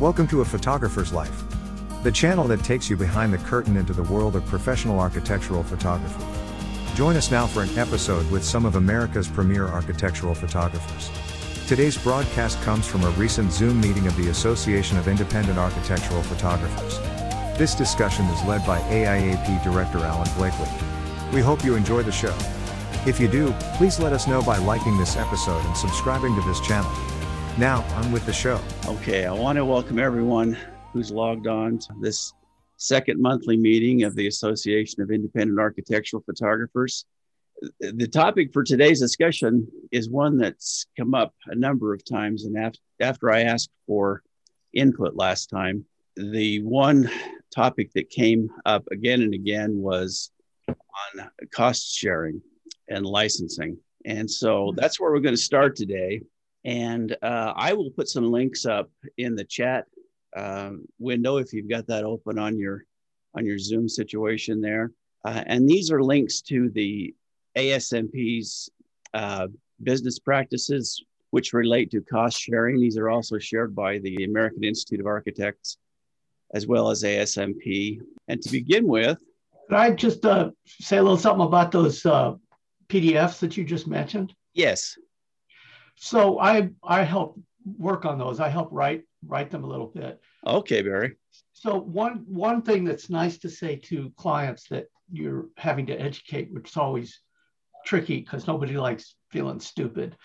[0.00, 1.42] Welcome to A Photographer's Life,
[2.04, 6.24] the channel that takes you behind the curtain into the world of professional architectural photography.
[6.94, 11.10] Join us now for an episode with some of America's premier architectural photographers.
[11.66, 17.00] Today's broadcast comes from a recent Zoom meeting of the Association of Independent Architectural Photographers.
[17.58, 20.68] This discussion is led by AIAP Director Alan Blakely.
[21.34, 22.38] We hope you enjoy the show.
[23.04, 26.60] If you do, please let us know by liking this episode and subscribing to this
[26.60, 26.92] channel.
[27.58, 28.60] Now, on with the show.
[28.86, 30.56] Okay, I want to welcome everyone
[30.92, 32.32] who's logged on to this
[32.76, 37.04] second monthly meeting of the Association of Independent Architectural Photographers.
[37.80, 42.44] The topic for today's discussion is one that's come up a number of times.
[42.44, 44.22] And af- after I asked for
[44.72, 47.10] input last time, the one
[47.52, 50.30] topic that came up again and again was
[50.68, 52.40] on cost sharing
[52.88, 53.78] and licensing.
[54.04, 54.76] And so hmm.
[54.76, 56.22] that's where we're going to start today.
[56.64, 59.86] And uh, I will put some links up in the chat
[60.36, 62.84] uh, window if you've got that open on your
[63.34, 64.92] on your Zoom situation there.
[65.24, 67.14] Uh, and these are links to the
[67.56, 68.70] ASMP's
[69.14, 69.48] uh,
[69.82, 72.80] business practices, which relate to cost sharing.
[72.80, 75.78] These are also shared by the American Institute of Architects
[76.54, 78.00] as well as ASMP.
[78.28, 79.18] And to begin with,
[79.68, 82.34] could I just uh, say a little something about those uh,
[82.88, 84.32] PDFs that you just mentioned?
[84.54, 84.96] Yes.
[86.00, 87.38] So I I help
[87.76, 88.40] work on those.
[88.40, 90.20] I help write write them a little bit.
[90.46, 91.16] Okay, Barry.
[91.52, 96.52] So one one thing that's nice to say to clients that you're having to educate,
[96.52, 97.20] which is always
[97.84, 100.16] tricky because nobody likes feeling stupid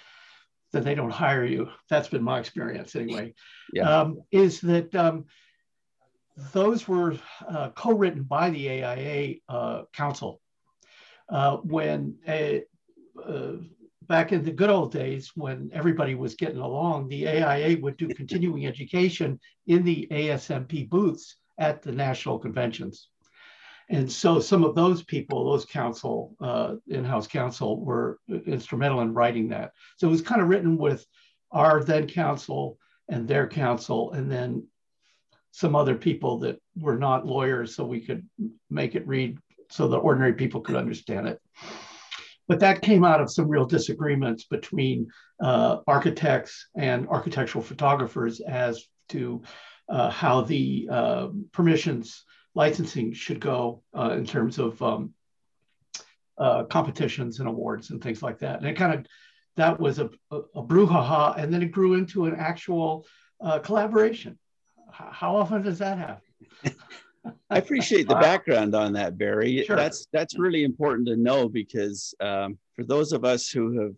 [0.71, 1.69] that they don't hire you.
[1.89, 3.33] That's been my experience anyway.
[3.71, 3.89] Yeah.
[3.89, 5.25] Um, is that um,
[6.52, 7.15] those were
[7.47, 10.41] uh, co-written by the AIA uh, Counsel
[11.30, 12.63] uh, when a,
[13.23, 13.53] uh,
[14.07, 18.07] back in the good old days when everybody was getting along, the AIA would do
[18.07, 23.09] continuing education in the ASMP booths at the national conventions.
[23.89, 29.49] And so some of those people, those counsel, uh, in-house counsel, were instrumental in writing
[29.49, 29.71] that.
[29.97, 31.05] So it was kind of written with
[31.52, 32.77] our then counsel
[33.09, 34.65] and their counsel, and then
[35.52, 38.27] some other people that were not lawyers, so we could
[38.69, 39.37] make it read
[39.69, 41.39] so the ordinary people could understand it.
[42.53, 45.09] But that came out of some real disagreements between
[45.41, 49.41] uh, architects and architectural photographers as to
[49.89, 55.15] uh, how the uh, permissions licensing should go uh, in terms of um,
[56.37, 58.59] uh, competitions and awards and things like that.
[58.59, 59.08] And it kind of,
[59.55, 63.08] that was a, a, a brouhaha, and then it grew into an actual
[63.42, 64.37] uh, collaboration.
[64.92, 66.75] How often does that happen?
[67.50, 69.64] I appreciate the background on that, Barry.
[69.64, 69.76] Sure.
[69.76, 73.94] That's that's really important to know because um, for those of us who have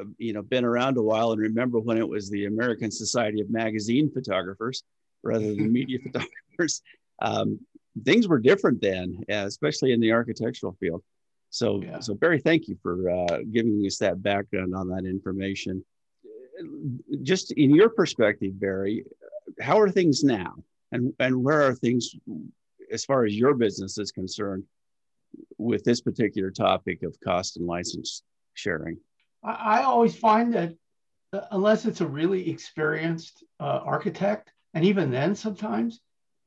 [0.00, 3.40] uh, you know been around a while and remember when it was the American Society
[3.40, 4.82] of Magazine Photographers
[5.22, 6.82] rather than media photographers,
[7.22, 7.58] um,
[8.04, 11.02] things were different then, uh, especially in the architectural field.
[11.50, 12.00] So, Yeah.
[12.00, 15.84] so Barry, thank you for uh, giving us that background on that information.
[17.22, 19.04] Just in your perspective, Barry,
[19.60, 20.56] how are things now?
[20.94, 22.14] And and where are things
[22.90, 24.64] as far as your business is concerned
[25.58, 28.22] with this particular topic of cost and license
[28.54, 28.96] sharing
[29.42, 30.72] I, I always find that
[31.34, 36.00] uh, unless it's a really experienced uh, architect, and even then sometimes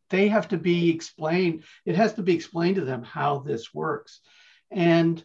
[0.09, 4.21] they have to be explained, it has to be explained to them how this works.
[4.71, 5.23] And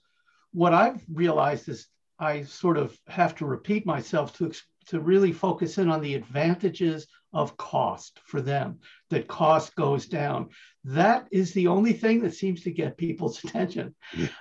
[0.52, 1.86] what I've realized is
[2.18, 4.52] I sort of have to repeat myself to,
[4.88, 8.78] to really focus in on the advantages of cost for them,
[9.10, 10.50] that cost goes down.
[10.84, 13.94] That is the only thing that seems to get people's attention.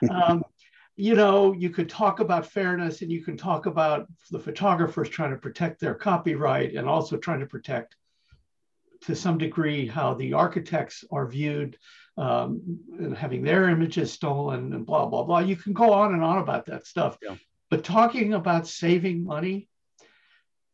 [0.10, 0.44] Um,
[0.96, 5.32] you know, you could talk about fairness and you can talk about the photographers trying
[5.32, 7.96] to protect their copyright and also trying to protect
[9.02, 11.78] to some degree how the architects are viewed
[12.18, 15.40] um, and having their images stolen and blah, blah, blah.
[15.40, 17.18] You can go on and on about that stuff.
[17.22, 17.36] Yeah.
[17.70, 19.70] But talking about saving money,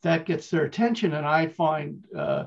[0.08, 1.14] that gets their attention.
[1.14, 2.46] And I find uh,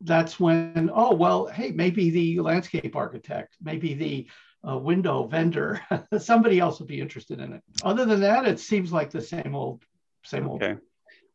[0.00, 4.26] that's when, oh, well, hey, maybe the landscape architect, maybe the
[4.68, 5.80] uh, window vendor,
[6.18, 7.62] somebody else would be interested in it.
[7.82, 9.84] Other than that, it seems like the same old,
[10.24, 10.62] same old.
[10.62, 10.76] okay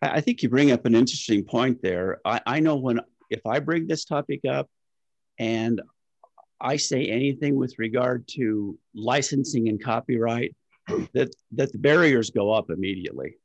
[0.01, 2.99] i I think you bring up an interesting point there I, I know when
[3.29, 4.69] if i bring this topic up
[5.39, 5.81] and
[6.61, 10.55] i say anything with regard to licensing and copyright
[11.13, 13.37] that that the barriers go up immediately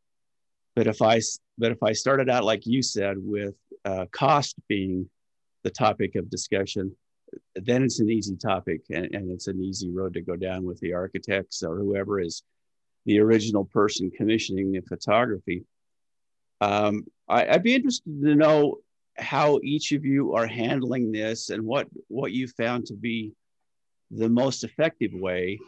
[0.76, 1.20] but if i
[1.60, 3.54] but if i started out like you said with
[3.84, 5.08] uh, cost being
[5.62, 6.94] the topic of discussion
[7.54, 10.80] then it's an easy topic and, and it's an easy road to go down with
[10.80, 12.42] the architects or whoever is
[13.06, 15.64] the original person commissioning the photography.
[16.60, 18.78] Um, I, I'd be interested to know
[19.16, 23.32] how each of you are handling this and what what you found to be
[24.10, 25.58] the most effective way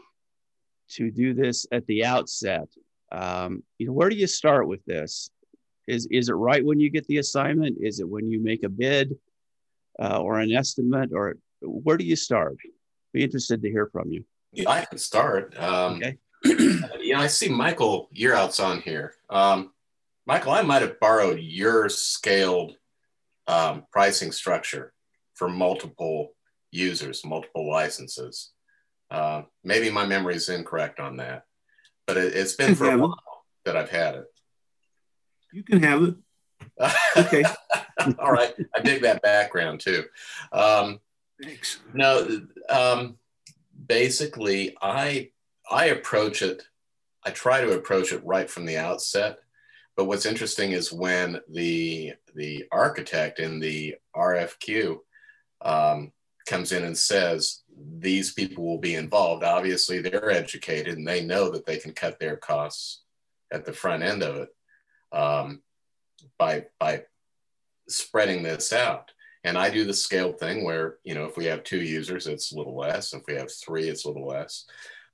[0.90, 2.68] to do this at the outset.
[3.10, 5.30] Um, you know, where do you start with this?
[5.86, 7.78] Is is it right when you get the assignment?
[7.80, 9.18] Is it when you make a bid
[10.00, 12.56] uh, or an estimate, or where do you start?
[13.12, 14.24] Be interested to hear from you.
[14.52, 15.58] Yeah, I can start.
[15.58, 16.18] Um, okay.
[17.00, 19.14] yeah, I see Michael Yearout's on here.
[19.30, 19.72] Um,
[20.26, 22.76] Michael, I might have borrowed your scaled
[23.46, 24.92] um, pricing structure
[25.34, 26.34] for multiple
[26.70, 28.52] users, multiple licenses.
[29.10, 31.44] Uh, maybe my memory is incorrect on that,
[32.06, 34.24] but it, has been for a while that I've had it.
[35.52, 36.14] You can have it.
[37.16, 37.44] okay.
[38.18, 38.54] All right.
[38.74, 40.04] I dig that background too.
[40.52, 41.00] Um,
[41.42, 41.80] Thanks.
[41.92, 43.18] No, um,
[43.86, 45.30] basically, I
[45.70, 46.62] I approach it.
[47.24, 49.38] I try to approach it right from the outset.
[49.96, 54.98] But what's interesting is when the the architect in the RFQ
[55.62, 56.12] um,
[56.46, 57.62] comes in and says
[57.98, 59.44] these people will be involved.
[59.44, 63.02] Obviously, they're educated and they know that they can cut their costs
[63.52, 64.48] at the front end of it
[65.12, 65.62] um,
[66.38, 67.04] by by
[67.88, 69.10] spreading this out.
[69.44, 72.52] And I do the scale thing where you know if we have two users, it's
[72.52, 73.12] a little less.
[73.12, 74.66] If we have three, it's a little less.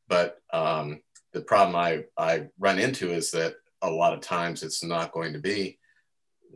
[0.09, 1.01] But um,
[1.33, 5.33] the problem I I run into is that a lot of times it's not going
[5.33, 5.79] to be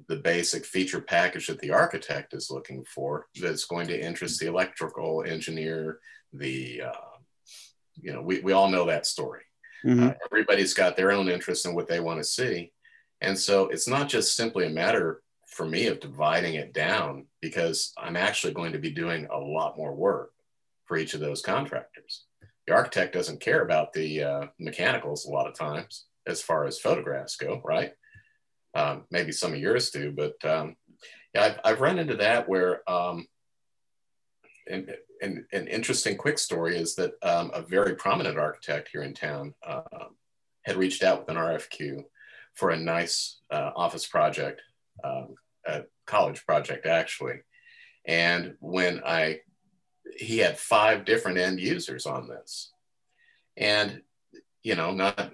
[0.08, 4.46] the basic feature package that the architect is looking for that's going to interest the
[4.46, 5.98] electrical engineer
[6.32, 7.16] the uh,
[8.00, 9.42] you know we, we all know that story
[9.84, 10.08] mm-hmm.
[10.08, 12.72] uh, everybody's got their own interest in what they want to see
[13.22, 17.92] and so it's not just simply a matter for me of dividing it down because
[17.98, 20.32] i'm actually going to be doing a lot more work
[20.92, 22.24] for each of those contractors.
[22.66, 26.78] The architect doesn't care about the uh, mechanicals a lot of times as far as
[26.78, 27.92] photographs go right?
[28.74, 30.76] Um, maybe some of yours do, but um,
[31.34, 33.26] yeah, I've, I've, run into that where um,
[34.70, 39.14] and, and, an interesting quick story is that um, a very prominent architect here in
[39.14, 39.82] town uh,
[40.62, 42.04] had reached out with an RFQ
[42.54, 44.60] for a nice uh, office project,
[45.04, 45.34] um,
[45.66, 47.40] a college project actually.
[48.04, 49.40] And when I,
[50.16, 52.72] he had five different end users on this.
[53.56, 54.02] And,
[54.62, 55.32] you know, not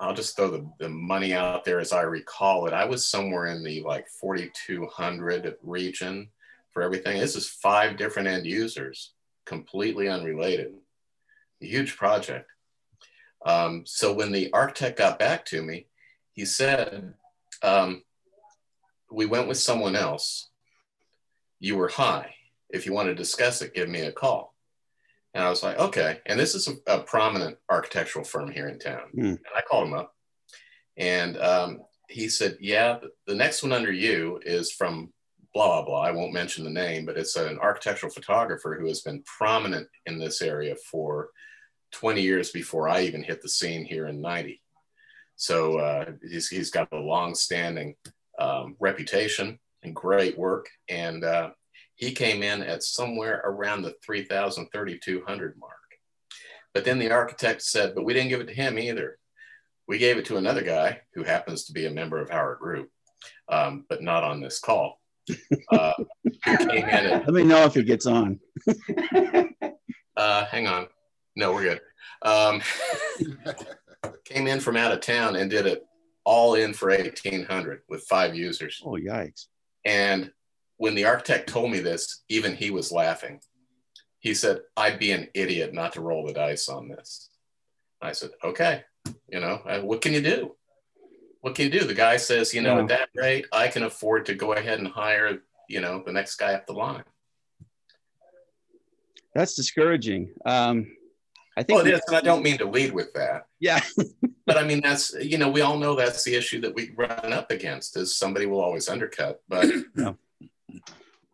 [0.00, 2.72] I'll just throw the, the money out there as I recall it.
[2.72, 6.28] I was somewhere in the like 4,200 region
[6.72, 7.18] for everything.
[7.18, 9.12] This is five different end users,
[9.44, 10.72] completely unrelated.
[11.62, 12.50] A huge project.
[13.44, 15.86] Um, so when the architect got back to me,
[16.36, 17.14] he said,
[17.62, 18.02] um,
[19.10, 20.48] We went with someone else.
[21.58, 22.34] You were high.
[22.70, 24.54] If you want to discuss it, give me a call.
[25.34, 26.20] And I was like, okay.
[26.26, 29.02] And this is a, a prominent architectural firm here in town.
[29.16, 29.24] Mm.
[29.24, 30.14] And I called him up
[30.96, 35.12] and um, he said, yeah, the next one under you is from
[35.52, 36.02] blah, blah, blah.
[36.02, 40.18] I won't mention the name, but it's an architectural photographer who has been prominent in
[40.18, 41.30] this area for
[41.92, 44.60] 20 years before I even hit the scene here in 90.
[45.36, 47.94] So uh, he's, he's got a long standing
[48.38, 50.68] um, reputation and great work.
[50.88, 51.50] And uh,
[51.94, 55.72] he came in at somewhere around the 3,000, 3,200 mark.
[56.74, 59.18] But then the architect said, but we didn't give it to him either.
[59.88, 62.90] We gave it to another guy who happens to be a member of our group,
[63.48, 65.00] um, but not on this call.
[65.72, 65.92] Uh,
[66.46, 68.38] Let me know if he gets on.
[70.16, 70.86] uh, hang on.
[71.34, 71.80] No, we're good.
[72.22, 72.62] Um,
[74.26, 75.86] came in from out of town and did it
[76.24, 78.82] all in for 1800 with five users.
[78.84, 79.46] Oh, yikes.
[79.84, 80.32] And
[80.76, 83.40] when the architect told me this, even he was laughing.
[84.18, 87.30] He said, I'd be an idiot not to roll the dice on this.
[88.02, 88.82] I said, okay,
[89.28, 90.56] you know, uh, what can you do?
[91.40, 91.86] What can you do?
[91.86, 92.82] The guy says, you know, yeah.
[92.82, 96.36] at that rate, I can afford to go ahead and hire, you know, the next
[96.36, 97.04] guy up the line.
[99.34, 100.30] That's discouraging.
[100.44, 100.95] Um,
[101.56, 101.78] I think.
[101.78, 103.46] Well, it is, and I don't mean to lead with that.
[103.60, 103.80] Yeah.
[104.46, 107.32] but I mean, that's you know, we all know that's the issue that we run
[107.32, 109.40] up against is somebody will always undercut.
[109.48, 110.12] But yeah.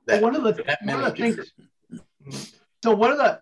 [0.06, 1.52] That, one of the one of the things.
[2.82, 3.40] So one of the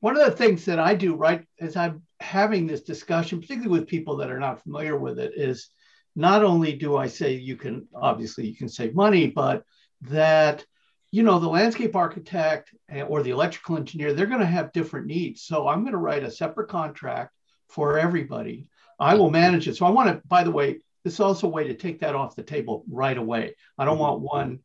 [0.00, 3.88] one of the things that I do right as I'm having this discussion, particularly with
[3.88, 5.70] people that are not familiar with it, is
[6.14, 9.64] not only do I say you can obviously you can save money, but
[10.02, 10.64] that
[11.12, 12.74] you know the landscape architect
[13.06, 15.42] or the electrical engineer they're going to have different needs.
[15.42, 17.32] So I'm going to write a separate contract
[17.68, 18.68] for everybody.
[18.98, 19.76] I will manage it.
[19.76, 22.14] So I want to, by the way, this is also a way to take that
[22.14, 23.54] off the table right away.
[23.76, 24.60] I don't want one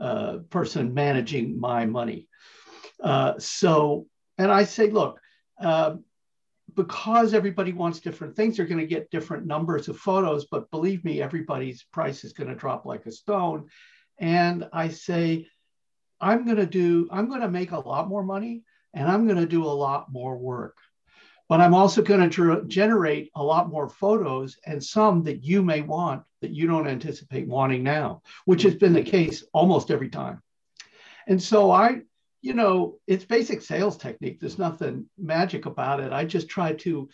[0.00, 2.28] uh, person managing my money.
[3.02, 4.06] Uh, so,
[4.38, 5.20] and I say, look,
[5.60, 5.96] uh,
[6.74, 10.46] because everybody wants different things, they're going to get different numbers of photos.
[10.50, 13.68] But believe me, everybody's price is going to drop like a stone.
[14.18, 15.46] and I say,
[16.20, 18.62] I'm going to do, I'm going to make a lot more money
[18.94, 20.78] and I'm going to do a lot more work.
[21.48, 25.80] But I'm also going to generate a lot more photos and some that you may
[25.80, 30.42] want that you don't anticipate wanting now, which has been the case almost every time.
[31.26, 32.02] And so I,
[32.40, 34.40] you know, it's basic sales technique.
[34.40, 36.12] There's nothing magic about it.
[36.12, 37.08] I just try to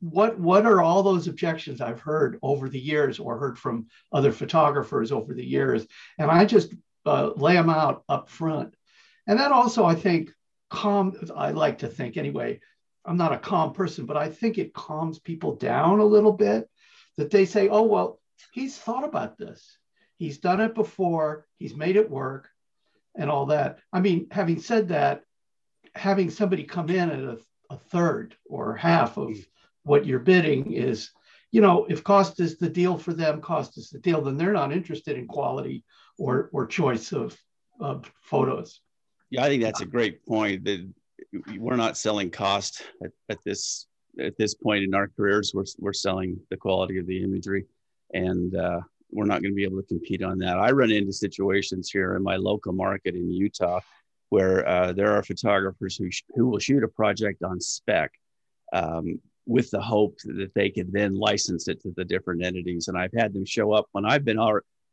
[0.00, 4.32] what what are all those objections I've heard over the years or heard from other
[4.32, 5.86] photographers over the years,
[6.18, 6.74] and I just
[7.06, 8.74] uh, lay them out up front.
[9.26, 10.32] And that also, I think,
[10.70, 11.14] calm.
[11.34, 12.60] I like to think anyway.
[13.04, 16.68] I'm not a calm person, but I think it calms people down a little bit.
[17.16, 18.20] That they say, "Oh well,
[18.52, 19.78] he's thought about this.
[20.16, 21.46] He's done it before.
[21.56, 22.48] He's made it work,
[23.14, 25.22] and all that." I mean, having said that,
[25.94, 27.38] having somebody come in at a,
[27.70, 29.36] a third or half of
[29.82, 31.10] what you're bidding is,
[31.50, 34.52] you know, if cost is the deal for them, cost is the deal, then they're
[34.52, 35.84] not interested in quality
[36.20, 37.36] or or choice of,
[37.80, 38.80] of photos.
[39.30, 40.64] Yeah, I think that's a great point.
[40.64, 40.88] That
[41.56, 43.86] we're not selling cost at, at this
[44.20, 45.52] at this point in our careers.
[45.54, 47.64] We're we're selling the quality of the imagery,
[48.12, 50.58] and uh, we're not going to be able to compete on that.
[50.58, 53.80] I run into situations here in my local market in Utah
[54.30, 58.12] where uh, there are photographers who, sh- who will shoot a project on spec
[58.72, 62.86] um, with the hope that they could then license it to the different entities.
[62.86, 64.38] And I've had them show up when I've been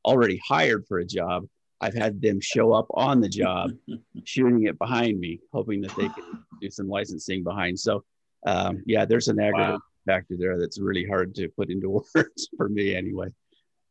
[0.07, 1.45] already hired for a job.
[1.79, 3.71] I've had them show up on the job,
[4.23, 7.79] shooting it behind me, hoping that they can do some licensing behind.
[7.79, 8.03] So,
[8.45, 10.13] um, yeah, there's an aggravating wow.
[10.13, 13.27] factor there that's really hard to put into words for me, anyway.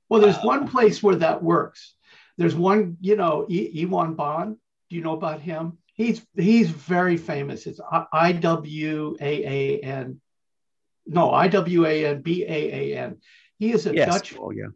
[0.08, 1.94] Well, there's uh, one place where that works.
[2.38, 4.56] There's one, you know, e- Iwan Baan.
[4.88, 5.78] Do you know about him?
[5.94, 7.66] He's he's very famous.
[7.66, 7.80] It's
[8.12, 10.20] I W A A N
[11.06, 13.18] no, I W A N B A A N.
[13.58, 14.08] He is a yes.
[14.08, 14.36] Dutch.
[14.38, 14.66] Oh, yeah.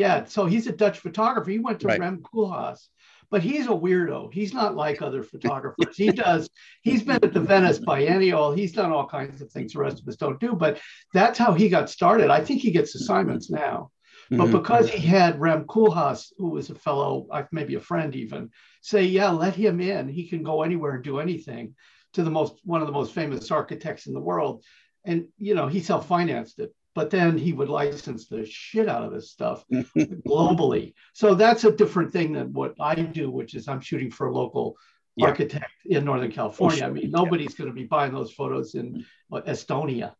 [0.00, 0.24] Yeah.
[0.24, 1.50] So he's a Dutch photographer.
[1.50, 2.00] He went to right.
[2.00, 2.88] Rem Koolhaas,
[3.30, 4.32] but he's a weirdo.
[4.32, 5.94] He's not like other photographers.
[5.94, 6.48] he does,
[6.80, 8.50] he's been at the Venice Biennial.
[8.52, 10.80] He's done all kinds of things the rest of us don't do, but
[11.12, 12.30] that's how he got started.
[12.30, 13.90] I think he gets assignments now.
[14.30, 14.52] But mm-hmm.
[14.52, 18.48] because he had Rem Koolhaas, who was a fellow, maybe a friend even,
[18.80, 20.08] say, yeah, let him in.
[20.08, 21.74] He can go anywhere and do anything
[22.14, 24.64] to the most one of the most famous architects in the world
[25.04, 29.12] and you know he self-financed it but then he would license the shit out of
[29.12, 33.80] this stuff globally so that's a different thing than what i do which is i'm
[33.80, 34.76] shooting for a local
[35.16, 35.26] yeah.
[35.26, 36.88] architect in northern california oh, sure.
[36.88, 37.58] i mean nobody's yeah.
[37.58, 40.14] going to be buying those photos in what, estonia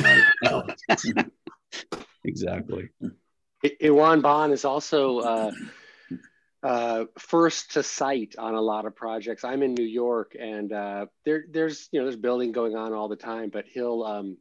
[0.00, 0.24] right?
[0.44, 0.66] so.
[2.24, 2.88] exactly
[3.82, 5.50] Iwan Baan is also uh,
[6.62, 9.44] uh, first to site on a lot of projects.
[9.44, 13.08] I'm in New York, and uh, there, there's you know there's building going on all
[13.08, 14.36] the time, but he'll, um,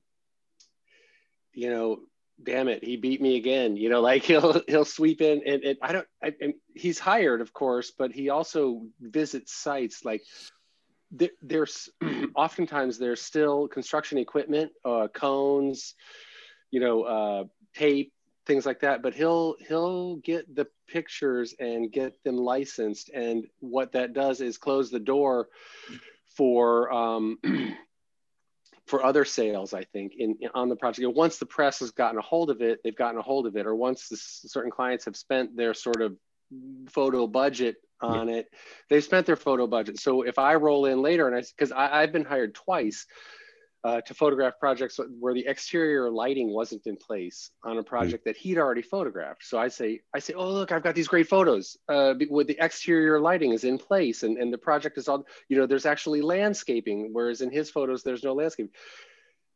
[1.53, 1.99] you know,
[2.43, 3.77] damn it, he beat me again.
[3.77, 6.07] You know, like he'll he'll sweep in, and, and I don't.
[6.23, 10.23] I, and he's hired, of course, but he also visits sites like.
[11.41, 11.89] there's
[12.35, 15.95] oftentimes there's still construction equipment, uh, cones,
[16.71, 17.43] you know, uh,
[17.75, 18.13] tape,
[18.49, 23.91] things like that but he'll he'll get the pictures and get them licensed and what
[23.91, 25.49] that does is close the door
[26.35, 27.37] for um,
[28.89, 32.17] for other sales i think in, in, on the project once the press has gotten
[32.17, 35.05] a hold of it they've gotten a hold of it or once the, certain clients
[35.05, 36.17] have spent their sort of
[36.89, 38.37] photo budget on yeah.
[38.37, 38.47] it
[38.89, 42.11] they've spent their photo budget so if i roll in later and i because i've
[42.11, 43.05] been hired twice
[43.83, 48.29] uh, to photograph projects where the exterior lighting wasn't in place on a project mm-hmm.
[48.29, 49.43] that he'd already photographed.
[49.45, 52.57] So I say, I say, oh look, I've got these great photos uh, with the
[52.59, 56.21] exterior lighting is in place, and and the project is all, you know, there's actually
[56.21, 58.75] landscaping, whereas in his photos there's no landscape.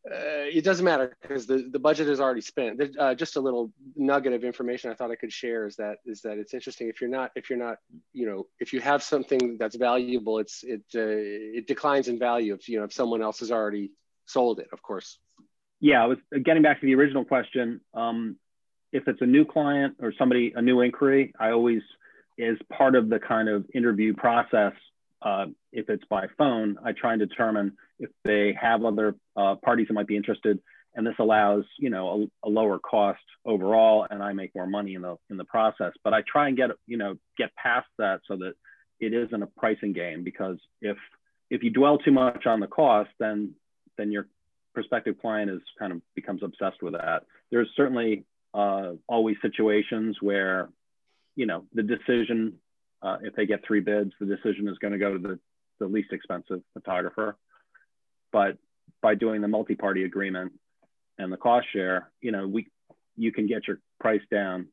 [0.05, 2.81] Uh, it doesn't matter because the, the budget is already spent.
[2.99, 6.21] Uh, just a little nugget of information I thought I could share is that is
[6.21, 7.77] that it's interesting if you're not if you're not
[8.11, 12.53] you know if you have something that's valuable, it's it uh, it declines in value
[12.53, 13.91] if you know if someone else has already
[14.25, 15.17] sold it, of course.
[15.79, 17.81] Yeah, I was getting back to the original question.
[17.93, 18.37] Um,
[18.91, 21.81] if it's a new client or somebody, a new inquiry, I always,
[22.39, 24.73] as part of the kind of interview process,
[25.21, 29.87] uh, if it's by phone, I try and determine if they have other uh, parties
[29.87, 30.59] that might be interested,
[30.95, 34.93] and this allows, you know, a, a, lower cost overall, and I make more money
[34.93, 35.93] in the in the process.
[36.03, 38.53] But I try and get, you know, get past that so that
[38.99, 40.97] it isn't a pricing game because if
[41.49, 43.53] if you dwell too much on the cost, then
[43.97, 44.27] then your
[44.73, 47.25] prospective client is kind of becomes obsessed with that.
[47.51, 50.69] There's certainly uh, always situations where,
[51.35, 52.53] you know, the decision,
[53.01, 55.39] uh, if they get three bids, the decision is going to go to the,
[55.79, 57.37] the least expensive photographer.
[58.31, 58.57] But
[59.01, 60.53] by doing the multi-party agreement
[61.19, 62.67] and the cost share, you know, we
[63.15, 64.67] you can get your price down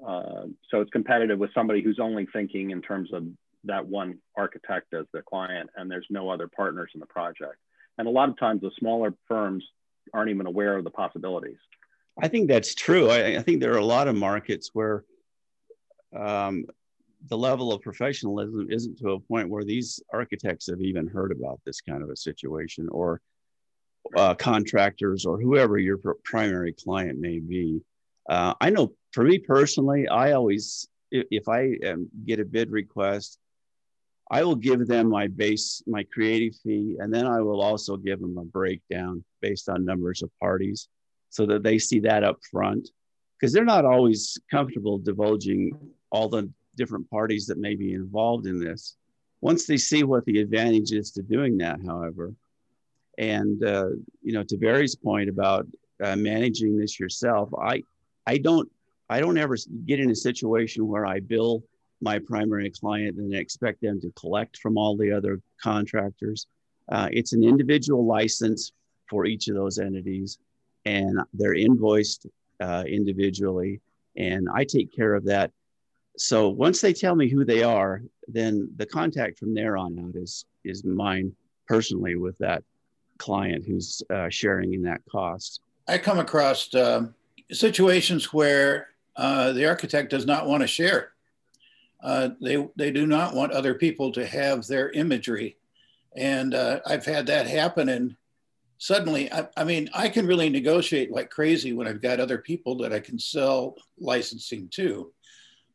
[0.00, 3.24] Uh, so it's competitive with somebody who's only thinking in terms of
[3.64, 7.56] that one architect as the client and there's no other partners in the project.
[8.00, 9.62] And a lot of times the smaller firms
[10.14, 11.58] aren't even aware of the possibilities.
[12.18, 13.10] I think that's true.
[13.10, 15.04] I, I think there are a lot of markets where
[16.18, 16.64] um,
[17.28, 21.60] the level of professionalism isn't to a point where these architects have even heard about
[21.66, 23.20] this kind of a situation or
[24.16, 27.82] uh, contractors or whoever your pr- primary client may be.
[28.30, 32.70] Uh, I know for me personally, I always, if, if I um, get a bid
[32.70, 33.38] request,
[34.30, 38.20] I will give them my base, my creative fee, and then I will also give
[38.20, 40.88] them a breakdown based on numbers of parties
[41.30, 42.90] so that they see that up front
[43.38, 45.72] because they're not always comfortable divulging
[46.10, 48.96] all the different parties that may be involved in this.
[49.40, 52.32] Once they see what the advantage is to doing that, however,
[53.18, 53.88] and uh,
[54.22, 55.66] you know, to Barry's point about
[56.02, 57.82] uh, managing this yourself, I
[58.26, 58.68] I don't
[59.08, 59.56] I don't ever
[59.86, 61.64] get in a situation where I bill
[62.00, 66.46] my primary client and expect them to collect from all the other contractors.
[66.90, 68.72] Uh, it's an individual license
[69.08, 70.38] for each of those entities,
[70.84, 72.26] and they're invoiced
[72.60, 73.80] uh, individually,
[74.16, 75.50] and I take care of that.
[76.16, 80.16] So once they tell me who they are, then the contact from there on out
[80.16, 81.34] is is mine
[81.66, 82.62] personally with that
[83.18, 85.60] client who's uh, sharing in that cost.
[85.88, 87.06] I come across uh,
[87.50, 91.09] situations where uh, the architect does not want to share
[92.02, 95.56] uh, they, they do not want other people to have their imagery.
[96.16, 97.88] And uh, I've had that happen.
[97.88, 98.16] And
[98.78, 102.76] suddenly, I, I, mean, I can really negotiate like crazy when I've got other people
[102.78, 105.12] that I can sell licensing to.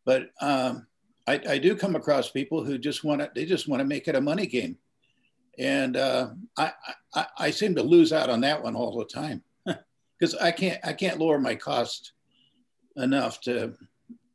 [0.06, 0.88] But um,
[1.28, 4.08] I, I, do come across people who just want to, they just want to make
[4.08, 4.78] it a money game.
[5.58, 6.74] And uh, I,
[7.14, 10.80] I, I seem to lose out on that one all the time because I can't,
[10.84, 12.12] I can't lower my cost
[12.98, 13.74] enough to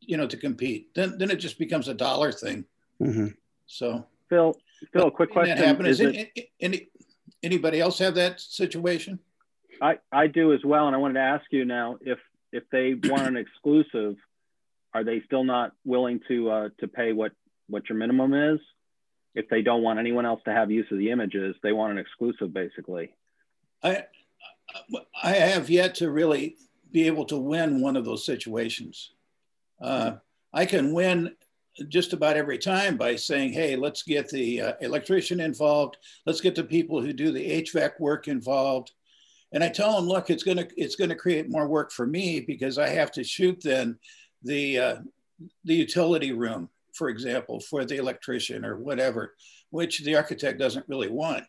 [0.01, 0.95] you know, to compete.
[0.95, 2.65] Then then it just becomes a dollar thing.
[3.01, 3.29] Mm-hmm.
[3.67, 4.57] So Phil,
[4.93, 6.89] Phil, a quick question: that Is, is it, any
[7.43, 9.19] anybody else have that situation?
[9.81, 12.19] I I do as well, and I wanted to ask you now if
[12.53, 14.17] if they want an exclusive,
[14.93, 17.33] are they still not willing to uh, to pay what
[17.69, 18.61] what your minimum is?
[19.35, 21.99] If they don't want anyone else to have use of the images, they want an
[21.99, 23.15] exclusive, basically.
[23.83, 24.05] I
[25.23, 26.57] I have yet to really
[26.91, 29.13] be able to win one of those situations.
[29.81, 30.13] Uh,
[30.53, 31.35] I can win
[31.89, 35.97] just about every time by saying, hey, let's get the uh, electrician involved.
[36.27, 38.93] Let's get the people who do the HVAC work involved.
[39.53, 42.79] And I tell them, look, it's gonna it's gonna create more work for me because
[42.79, 43.99] I have to shoot then
[44.43, 44.97] the uh,
[45.65, 49.35] the utility room, for example, for the electrician or whatever,
[49.71, 51.45] which the architect doesn't really want.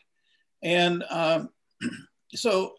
[0.63, 1.49] And um,
[2.33, 2.75] so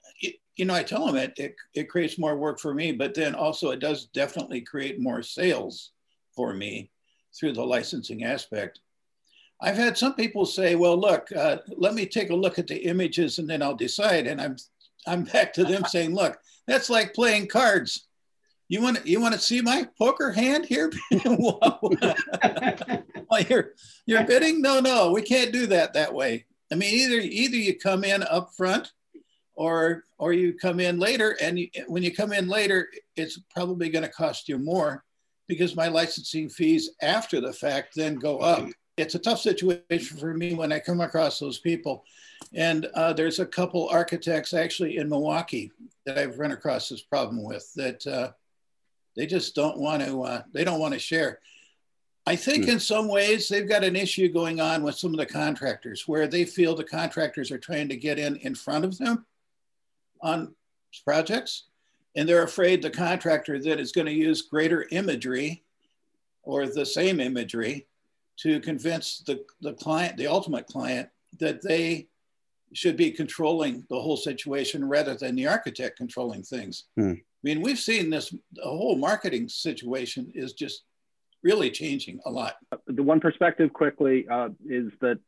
[0.57, 3.35] you know, I tell them it, it, it creates more work for me, but then
[3.35, 5.93] also it does definitely create more sales
[6.37, 6.91] for me
[7.39, 8.81] through the licensing aspect.
[9.61, 12.85] I've had some people say, well, look, uh, let me take a look at the
[12.85, 14.27] images and then I'll decide.
[14.27, 14.57] And I'm,
[15.07, 18.09] I'm back to them saying, look, that's like playing cards.
[18.69, 20.91] You want to, you want to see my poker hand here?
[21.25, 21.81] well,
[23.49, 23.73] you're,
[24.07, 24.61] you're bidding?
[24.61, 26.47] No, no, we can't do that that way.
[26.71, 28.93] I mean, either, either you come in up front
[29.63, 33.89] or or you come in later and you, when you come in later it's probably
[33.89, 35.05] going to cost you more
[35.47, 38.69] because my licensing fees after the fact then go up.
[38.97, 42.05] It's a tough situation for me when i come across those people.
[42.53, 45.71] And uh, there's a couple architects actually in milwaukee
[46.05, 48.33] that i've run across this problem with that uh,
[49.17, 51.39] they just don't want to uh, they don't want to share.
[52.27, 52.73] I think hmm.
[52.73, 56.27] in some ways they've got an issue going on with some of the contractors where
[56.27, 59.27] they feel the contractors are trying to get in in front of them
[60.23, 60.55] on
[61.05, 61.65] projects,
[62.17, 65.65] and they're afraid the contractor that is going to use greater imagery
[66.43, 67.87] or the same imagery
[68.39, 71.09] to convince the, the client, the ultimate client,
[71.39, 72.09] that they
[72.73, 76.85] should be controlling the whole situation rather than the architect controlling things.
[76.97, 77.13] Hmm.
[77.13, 80.85] I mean, we've seen this, the whole marketing situation is just
[81.43, 82.55] really changing a lot.
[82.87, 85.19] The one perspective quickly uh, is that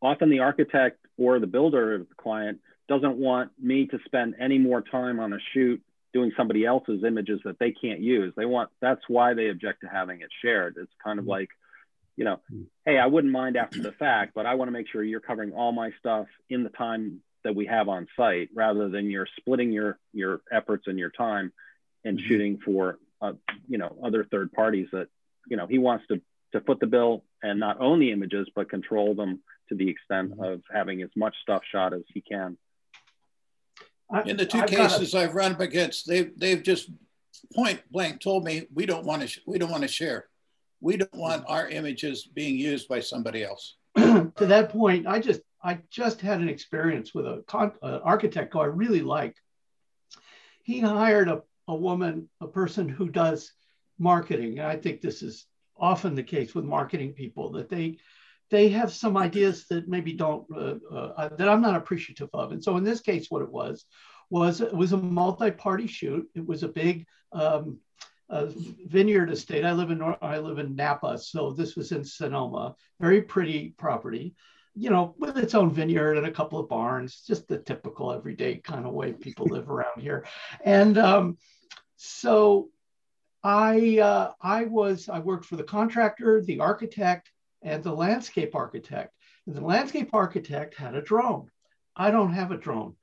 [0.00, 4.58] often the architect or the builder of the client doesn't want me to spend any
[4.58, 8.34] more time on a shoot doing somebody else's images that they can't use.
[8.36, 10.76] They want that's why they object to having it shared.
[10.78, 11.30] It's kind of mm-hmm.
[11.30, 11.48] like,
[12.16, 12.40] you know,
[12.84, 15.52] hey, I wouldn't mind after the fact, but I want to make sure you're covering
[15.52, 19.72] all my stuff in the time that we have on site rather than you're splitting
[19.72, 21.52] your your efforts and your time
[22.04, 22.28] and mm-hmm.
[22.28, 23.32] shooting for uh,
[23.68, 25.08] you know other third parties that
[25.48, 26.20] you know he wants to
[26.52, 30.32] to foot the bill and not own the images but control them to the extent
[30.32, 30.44] mm-hmm.
[30.44, 32.56] of having as much stuff shot as he can
[34.26, 36.90] in the 2 I've cases I've run up against, they've they've just
[37.54, 40.26] point blank told me we don't want to we don't want to share.
[40.80, 43.76] We don't want our images being used by somebody else.
[43.96, 48.52] to that point, I just I just had an experience with a con- an architect
[48.52, 49.36] who I really like.
[50.64, 53.52] He hired a, a woman, a person who does
[53.98, 54.58] marketing.
[54.58, 55.46] And I think this is
[55.76, 57.98] often the case with marketing people that they
[58.52, 62.52] they have some ideas that maybe don't uh, uh, that I'm not appreciative of.
[62.52, 63.86] And so in this case, what it was
[64.28, 66.28] was it was a multi-party shoot.
[66.34, 67.78] It was a big um,
[68.28, 68.48] uh,
[68.86, 69.64] vineyard estate.
[69.64, 72.76] I live in I live in Napa, so this was in Sonoma.
[73.00, 74.34] Very pretty property,
[74.74, 77.24] you know, with its own vineyard and a couple of barns.
[77.26, 80.26] Just the typical everyday kind of way people live around here.
[80.62, 81.38] And um,
[81.96, 82.68] so
[83.42, 87.30] I uh, I was I worked for the contractor, the architect,
[87.62, 89.14] and the landscape architect.
[89.46, 91.50] And the landscape architect had a drone.
[91.96, 92.94] I don't have a drone.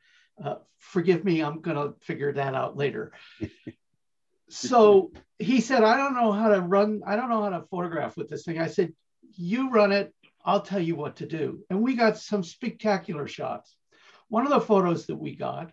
[0.43, 3.11] Uh, forgive me, I'm going to figure that out later.
[4.49, 8.15] so he said, I don't know how to run, I don't know how to photograph
[8.17, 8.59] with this thing.
[8.59, 8.93] I said,
[9.33, 10.13] You run it,
[10.45, 11.59] I'll tell you what to do.
[11.69, 13.75] And we got some spectacular shots.
[14.29, 15.71] One of the photos that we got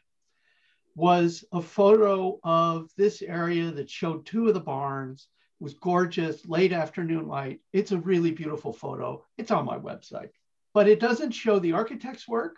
[0.95, 5.29] was a photo of this area that showed two of the barns.
[5.59, 7.61] Was gorgeous, late afternoon light.
[7.73, 9.25] It's a really beautiful photo.
[9.39, 10.31] It's on my website,
[10.75, 12.57] but it doesn't show the architect's work.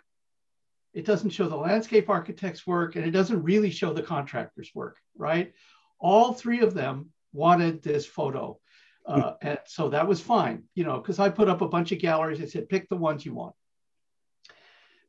[0.93, 4.97] It doesn't show the landscape architect's work, and it doesn't really show the contractor's work,
[5.17, 5.53] right?
[5.99, 8.59] All three of them wanted this photo.
[9.05, 11.99] Uh, and so that was fine, you know, because I put up a bunch of
[11.99, 12.41] galleries.
[12.41, 13.55] I said, pick the ones you want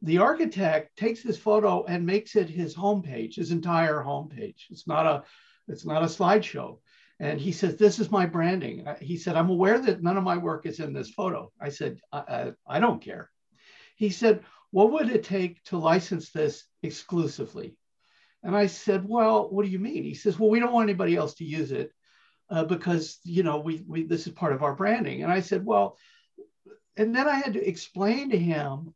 [0.02, 4.64] the architect takes this photo and makes it his homepage, his entire homepage.
[4.70, 5.24] It's not a,
[5.68, 6.78] it's not a slideshow.
[7.20, 10.38] And he says, "This is my branding." He said, "I'm aware that none of my
[10.38, 13.30] work is in this photo." I said, "I, I, I don't care."
[13.96, 17.76] He said, "What would it take to license this exclusively?"
[18.42, 21.14] And I said, "Well, what do you mean?" He says, "Well, we don't want anybody
[21.14, 21.92] else to use it
[22.48, 25.64] uh, because you know we, we this is part of our branding." And I said,
[25.64, 25.98] "Well,"
[26.96, 28.94] and then I had to explain to him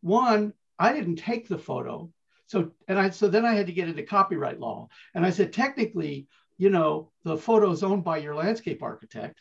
[0.00, 2.10] one, I didn't take the photo.
[2.46, 4.88] So, and I, so then I had to get into copyright law.
[5.14, 6.26] And I said, technically,
[6.60, 9.40] you know, the photo is owned by your landscape architect,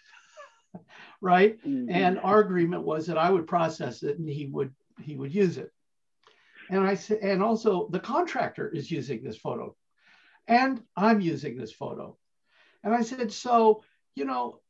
[1.22, 1.62] right?
[1.68, 1.92] Mm-hmm.
[1.92, 5.58] And our agreement was that I would process it and he would, he would use
[5.58, 5.70] it.
[6.70, 9.76] And I said, and also the contractor is using this photo
[10.48, 12.18] and I'm using this photo.
[12.86, 13.84] And I said, so,
[14.16, 14.62] you know,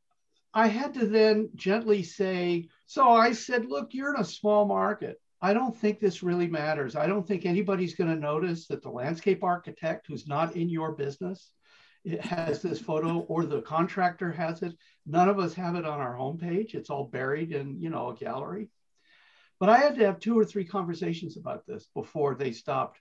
[0.52, 5.20] I had to then gently say, so I said, look, you're in a small market.
[5.40, 6.96] I don't think this really matters.
[6.96, 10.96] I don't think anybody's going to notice that the landscape architect who's not in your
[10.96, 11.52] business
[12.20, 14.74] has this photo or the contractor has it.
[15.06, 16.74] None of us have it on our homepage.
[16.74, 18.68] It's all buried in, you know, a gallery.
[19.58, 22.98] But I had to have two or three conversations about this before they stopped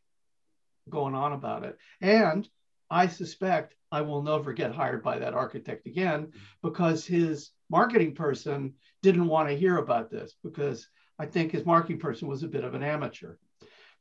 [0.90, 1.78] going on about it.
[2.02, 2.48] And
[2.90, 8.74] I suspect I will never get hired by that architect again because his marketing person
[9.02, 12.64] didn't want to hear about this because I think his marketing person was a bit
[12.64, 13.36] of an amateur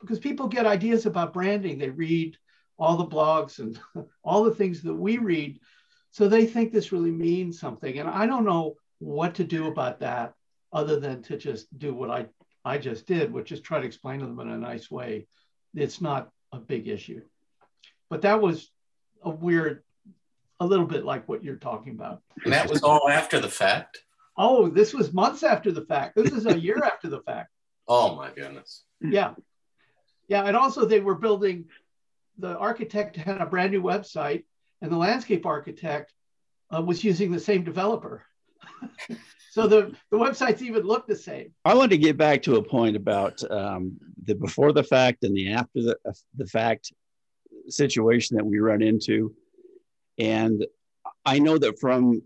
[0.01, 1.79] because people get ideas about branding.
[1.79, 2.37] They read
[2.79, 3.79] all the blogs and
[4.25, 5.61] all the things that we read.
[6.11, 7.99] So they think this really means something.
[7.99, 10.35] And I don't know what to do about that
[10.73, 12.27] other than to just do what I,
[12.65, 15.27] I just did, which is try to explain to them in a nice way.
[15.75, 17.23] It's not a big issue.
[18.11, 18.71] But that was
[19.23, 19.83] a weird,
[20.61, 22.23] a little bit like what you're talking about.
[22.45, 24.03] And that was all after the fact?
[24.37, 26.17] Oh, this was months after the fact.
[26.17, 27.51] This is a year after the fact.
[27.91, 28.85] Oh my goodness.
[29.01, 29.33] Yeah.
[30.29, 30.43] Yeah.
[30.43, 31.71] And also they were building,
[32.39, 34.45] the architect had a brand new website
[34.81, 36.13] and the landscape architect
[36.75, 38.25] uh, was using the same developer.
[39.51, 41.53] so the, the websites even look the same.
[41.65, 45.37] I want to get back to a point about um, the before the fact and
[45.37, 46.93] the after the, uh, the fact
[47.69, 49.35] situation that we run into.
[50.19, 50.65] And
[51.25, 52.23] I know that from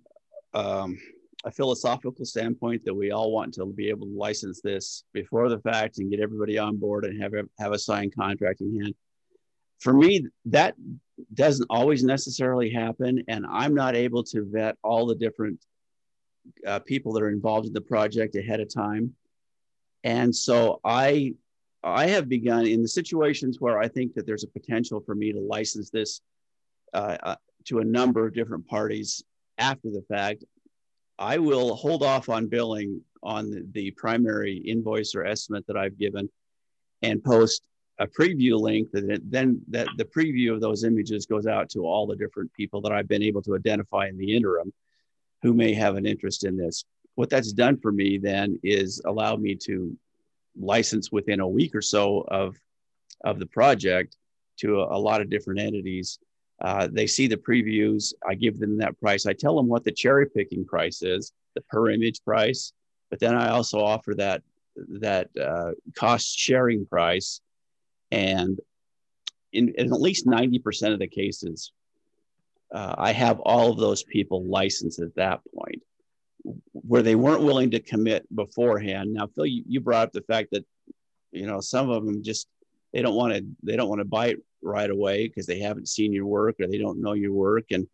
[0.55, 0.99] um,
[1.45, 5.59] a philosophical standpoint that we all want to be able to license this before the
[5.61, 8.95] fact and get everybody on board and have have a signed contract in hand.
[9.83, 10.77] For me, that
[11.35, 15.59] doesn't always necessarily happen, and I'm not able to vet all the different
[16.65, 19.15] uh, people that are involved in the project ahead of time.
[20.05, 21.35] And so I
[21.83, 25.33] I have begun in the situations where I think that there's a potential for me
[25.33, 26.21] to license this
[26.95, 29.25] uh, uh, to a number of different parties
[29.59, 30.45] after the fact.
[31.19, 35.99] I will hold off on billing on the, the primary invoice or estimate that I've
[35.99, 36.29] given
[37.03, 37.63] and post
[37.99, 42.07] a preview link that then that the preview of those images goes out to all
[42.07, 44.73] the different people that I've been able to identify in the interim
[45.43, 46.85] who may have an interest in this.
[47.15, 49.97] What that's done for me then is allow me to
[50.59, 52.57] license within a week or so of
[53.25, 54.17] of the project
[54.59, 56.19] to a, a lot of different entities
[56.63, 58.15] Uh, they see the previews.
[58.31, 59.27] I give them that price.
[59.27, 62.73] I tell them what the cherry picking price is, the per image price,
[63.11, 64.43] but then I also offer that
[65.01, 67.41] that uh, cost sharing price,
[68.13, 68.61] and
[69.53, 71.73] in, in, at least ninety percent of the cases,
[72.73, 75.83] uh, I have all of those people licensed at that point,
[76.73, 79.13] where they weren't willing to commit beforehand.
[79.13, 80.65] Now, Phil, you, you brought up the fact that
[81.33, 82.47] you know some of them just
[82.93, 86.13] they don't want to they don't want to it right away because they haven't seen
[86.13, 87.89] your work or they don't know your work and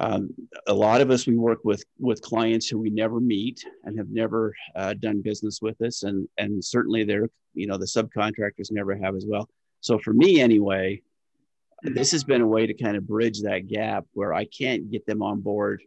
[0.00, 0.30] um,
[0.66, 4.10] a lot of us we work with with clients who we never meet and have
[4.10, 6.02] never uh, done business with us.
[6.02, 9.48] And and certainly they're you know the subcontractors never have as well.
[9.80, 11.02] So for me anyway
[11.84, 15.04] this has been a way to kind of bridge that gap where i can't get
[15.06, 15.82] them on board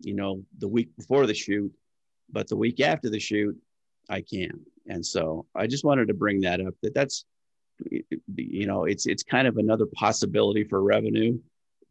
[0.00, 1.72] you know the week before the shoot
[2.30, 3.56] but the week after the shoot
[4.10, 4.60] i can.
[4.88, 7.24] And so i just wanted to bring that up that that's
[8.36, 11.38] you know it's it's kind of another possibility for revenue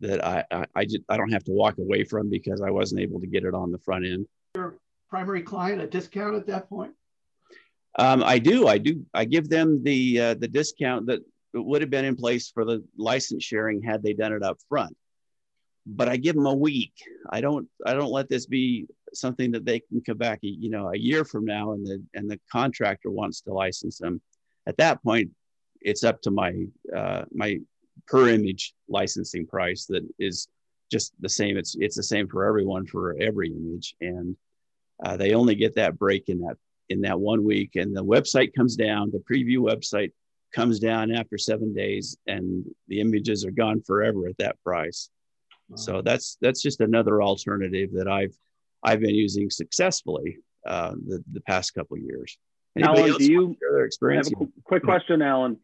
[0.02, 3.02] that I, I, I just I don't have to walk away from because I wasn't
[3.02, 4.28] able to get it on the front end.
[4.56, 4.78] Your
[5.10, 6.94] primary client a discount at that point?
[7.98, 8.68] Um, I do.
[8.68, 9.06] I do.
[9.14, 11.22] I give them the uh, the discount that
[11.54, 14.96] would have been in place for the license sharing had they done it up front.
[15.86, 16.94] But I give them a week.
[17.30, 17.68] I don't.
[17.86, 21.26] I don't let this be something that they can come back, you know, a year
[21.26, 24.22] from now, and the and the contractor wants to license them.
[24.68, 25.32] At that point,
[25.82, 26.54] it's up to my
[26.96, 27.60] uh, my
[28.12, 30.50] per image licensing price that is
[30.92, 31.58] just the same.
[31.58, 34.36] It's it's the same for everyone for every image, and
[35.04, 36.58] uh, they only get that break in that
[36.90, 37.78] in that one week.
[37.78, 39.12] And the website comes down.
[39.12, 40.12] The preview website
[40.54, 45.10] comes down after seven days, and the images are gone forever at that price.
[45.70, 45.78] Wow.
[45.78, 48.36] So that's that's just another alternative that I've
[48.84, 52.38] I've been using successfully uh, the the past couple years.
[52.76, 54.28] Anybody Alan, do you their experience?
[54.28, 55.58] I have a quick question, Alan.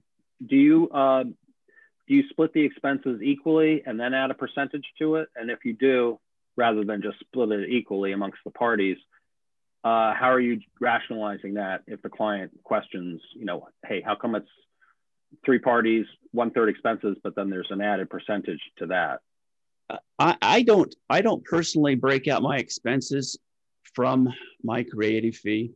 [0.45, 1.23] Do you uh,
[2.07, 5.29] do you split the expenses equally and then add a percentage to it?
[5.35, 6.19] And if you do,
[6.55, 8.97] rather than just split it equally amongst the parties,
[9.83, 14.35] uh, how are you rationalizing that if the client questions, you know, hey, how come
[14.35, 14.49] it's
[15.45, 19.19] three parties, one third expenses, but then there's an added percentage to that?
[20.19, 23.37] I, I don't I don't personally break out my expenses
[23.93, 25.71] from my creative fee.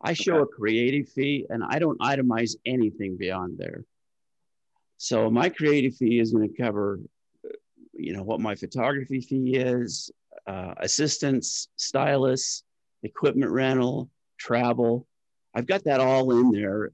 [0.00, 0.42] I show okay.
[0.42, 3.84] a creative fee and I don't itemize anything beyond there.
[5.02, 7.00] So my creative fee is going to cover,
[7.92, 10.12] you know, what my photography fee is,
[10.46, 12.62] uh, assistants, stylists,
[13.02, 15.08] equipment rental, travel.
[15.56, 16.92] I've got that all in there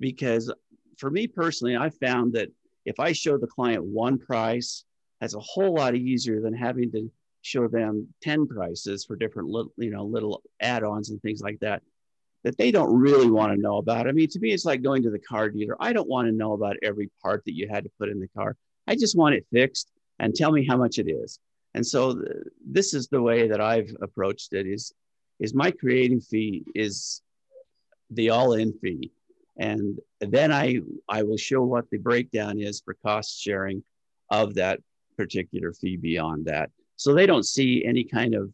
[0.00, 0.52] because
[0.98, 2.48] for me personally, I found that
[2.84, 4.84] if I show the client one price,
[5.20, 7.12] that's a whole lot easier than having to
[7.42, 11.80] show them 10 prices for different little, you know, little add-ons and things like that
[12.44, 14.08] that they don't really want to know about.
[14.08, 15.76] I mean, to me, it's like going to the car dealer.
[15.78, 18.28] I don't want to know about every part that you had to put in the
[18.28, 18.56] car.
[18.86, 21.38] I just want it fixed and tell me how much it is.
[21.74, 22.26] And so th-
[22.66, 24.92] this is the way that I've approached it is,
[25.38, 27.22] is my creating fee is
[28.10, 29.12] the all-in fee.
[29.58, 33.84] And then I, I will show what the breakdown is for cost sharing
[34.30, 34.80] of that
[35.16, 36.70] particular fee beyond that.
[36.96, 38.52] So they don't see any kind of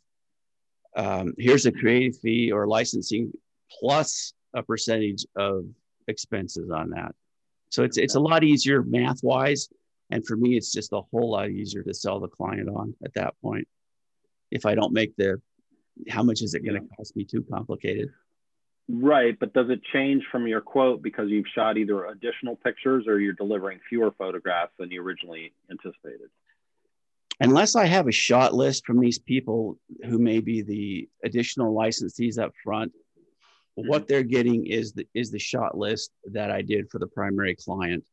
[0.96, 3.32] um, here's a creative fee or licensing
[3.80, 5.64] plus a percentage of
[6.08, 7.14] expenses on that.
[7.70, 9.68] So it's it's a lot easier math wise.
[10.10, 13.14] And for me, it's just a whole lot easier to sell the client on at
[13.14, 13.66] that point.
[14.52, 15.40] If I don't make the
[16.08, 18.10] how much is it going to cost me too complicated?
[18.88, 23.18] Right, but does it change from your quote because you've shot either additional pictures or
[23.18, 26.30] you're delivering fewer photographs than you originally anticipated?
[27.40, 32.38] Unless I have a shot list from these people who may be the additional licensees
[32.38, 32.92] up front,
[33.76, 37.54] what they're getting is the is the shot list that I did for the primary
[37.54, 38.04] client.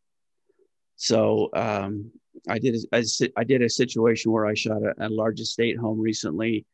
[0.97, 2.12] So um,
[2.47, 3.04] I did a,
[3.38, 6.65] I did a situation where I shot a, a large estate home recently.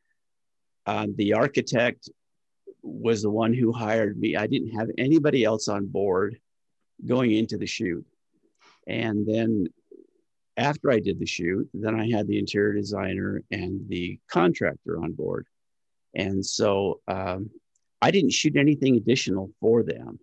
[0.87, 2.09] Um, the architect
[2.81, 4.35] was the one who hired me.
[4.35, 6.39] I didn't have anybody else on board
[7.05, 8.05] going into the shoot,
[8.87, 9.67] and then
[10.57, 15.11] after I did the shoot, then I had the interior designer and the contractor on
[15.11, 15.45] board,
[16.15, 17.51] and so um,
[18.01, 20.19] I didn't shoot anything additional for them.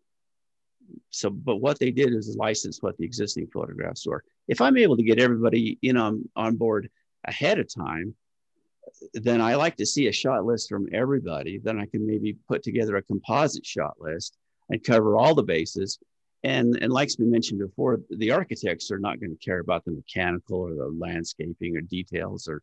[1.10, 4.22] So, but what they did is license what the existing photographs were.
[4.48, 6.88] If I'm able to get everybody in on, on board
[7.24, 8.14] ahead of time,
[9.12, 11.58] then I like to see a shot list from everybody.
[11.58, 14.36] Then I can maybe put together a composite shot list
[14.70, 15.98] and cover all the bases.
[16.44, 19.90] And, and like we mentioned before, the architects are not going to care about the
[19.90, 22.62] mechanical or the landscaping or details or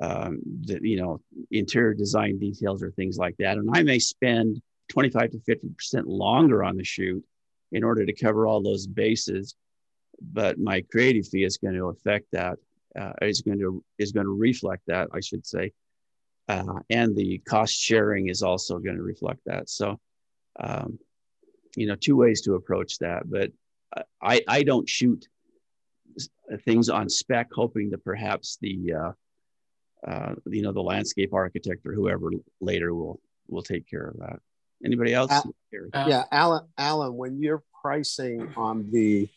[0.00, 3.56] um, the, you know, interior design details or things like that.
[3.56, 7.24] And I may spend 25 to 50% longer on the shoot
[7.72, 9.54] in order to cover all those bases
[10.20, 12.58] but my creative fee is going to affect that.
[12.98, 15.72] Uh, is going to is going to reflect that, I should say,
[16.48, 19.70] uh, and the cost sharing is also going to reflect that.
[19.70, 20.00] So,
[20.58, 20.98] um,
[21.76, 23.30] you know, two ways to approach that.
[23.30, 23.52] But
[24.20, 25.28] I I don't shoot
[26.64, 29.12] things on spec, hoping that perhaps the uh,
[30.06, 34.40] uh, you know the landscape architect or whoever later will will take care of that.
[34.84, 35.30] Anybody else?
[35.30, 35.42] Uh,
[36.06, 36.66] yeah, Alan.
[36.78, 39.28] Alan, when you're pricing on the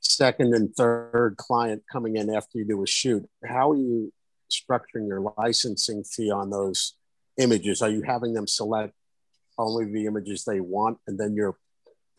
[0.00, 4.12] second and third client coming in after you do a shoot, how are you
[4.50, 6.94] structuring your licensing fee on those
[7.38, 7.80] images?
[7.80, 8.94] Are you having them select
[9.58, 11.56] only the images they want, and then you're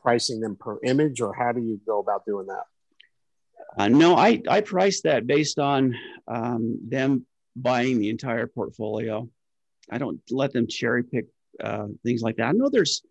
[0.02, 2.64] pricing them per image, or how do you go about doing that?
[3.78, 5.96] Uh, no, I, I price that based on
[6.28, 9.30] um, them buying the entire portfolio.
[9.90, 11.28] I don't let them cherry pick
[11.62, 12.48] uh, things like that.
[12.48, 13.04] I know there's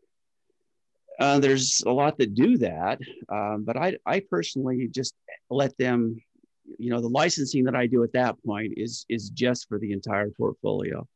[1.19, 2.99] uh, there's a lot that do that,
[3.29, 5.15] um, but I I personally just
[5.51, 6.21] let them.
[6.79, 9.93] You know, the licensing that I do at that point is is just for the
[9.93, 11.07] entire portfolio,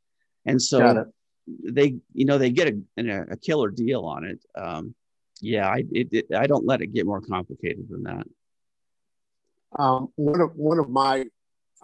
[0.45, 1.07] and so
[1.47, 4.41] they you know they get a, a killer deal on it.
[4.57, 4.95] Um,
[5.41, 8.27] yeah, I it, it, I don't let it get more complicated than that.
[9.79, 11.27] Um, one of one of my,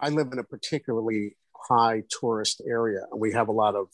[0.01, 3.89] I live in a particularly high tourist area, and we have a lot of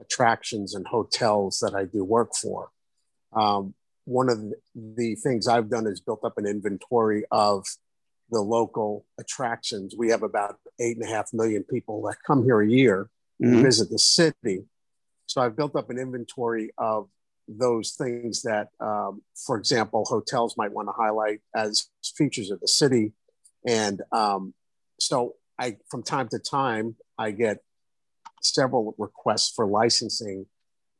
[0.00, 2.70] attractions and hotels that I do work for.
[3.32, 4.38] Um, one of
[4.74, 7.66] the things I've done is built up an inventory of
[8.30, 9.94] the local attractions.
[9.96, 13.08] We have about eight and a half million people that come here a year
[13.42, 13.62] mm-hmm.
[13.62, 14.64] visit the city.
[15.26, 17.08] So I've built up an inventory of
[17.48, 22.68] those things that, um, for example, hotels might want to highlight as features of the
[22.68, 23.12] city
[23.66, 24.54] and um,
[24.98, 27.58] so I, from time to time, I get
[28.42, 30.46] several requests for licensing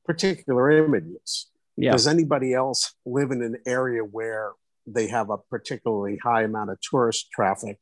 [0.05, 1.51] particular images.
[1.77, 1.93] Yeah.
[1.93, 4.53] Does anybody else live in an area where
[4.87, 7.79] they have a particularly high amount of tourist traffic?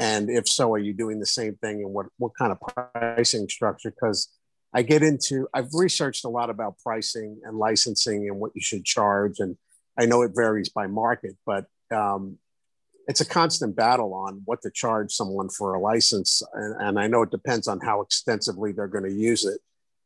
[0.00, 1.82] And if so, are you doing the same thing?
[1.82, 2.58] And what, what kind of
[2.94, 3.90] pricing structure?
[3.90, 4.28] Because
[4.72, 8.84] I get into, I've researched a lot about pricing and licensing and what you should
[8.84, 9.38] charge.
[9.38, 9.56] And
[9.98, 12.38] I know it varies by market, but um,
[13.08, 16.42] it's a constant battle on what to charge someone for a license.
[16.52, 19.60] And, and I know it depends on how extensively they're going to use it.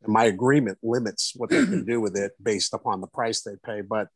[0.04, 3.56] And my agreement limits what they can do with it based upon the price they
[3.66, 3.80] pay.
[3.80, 4.08] But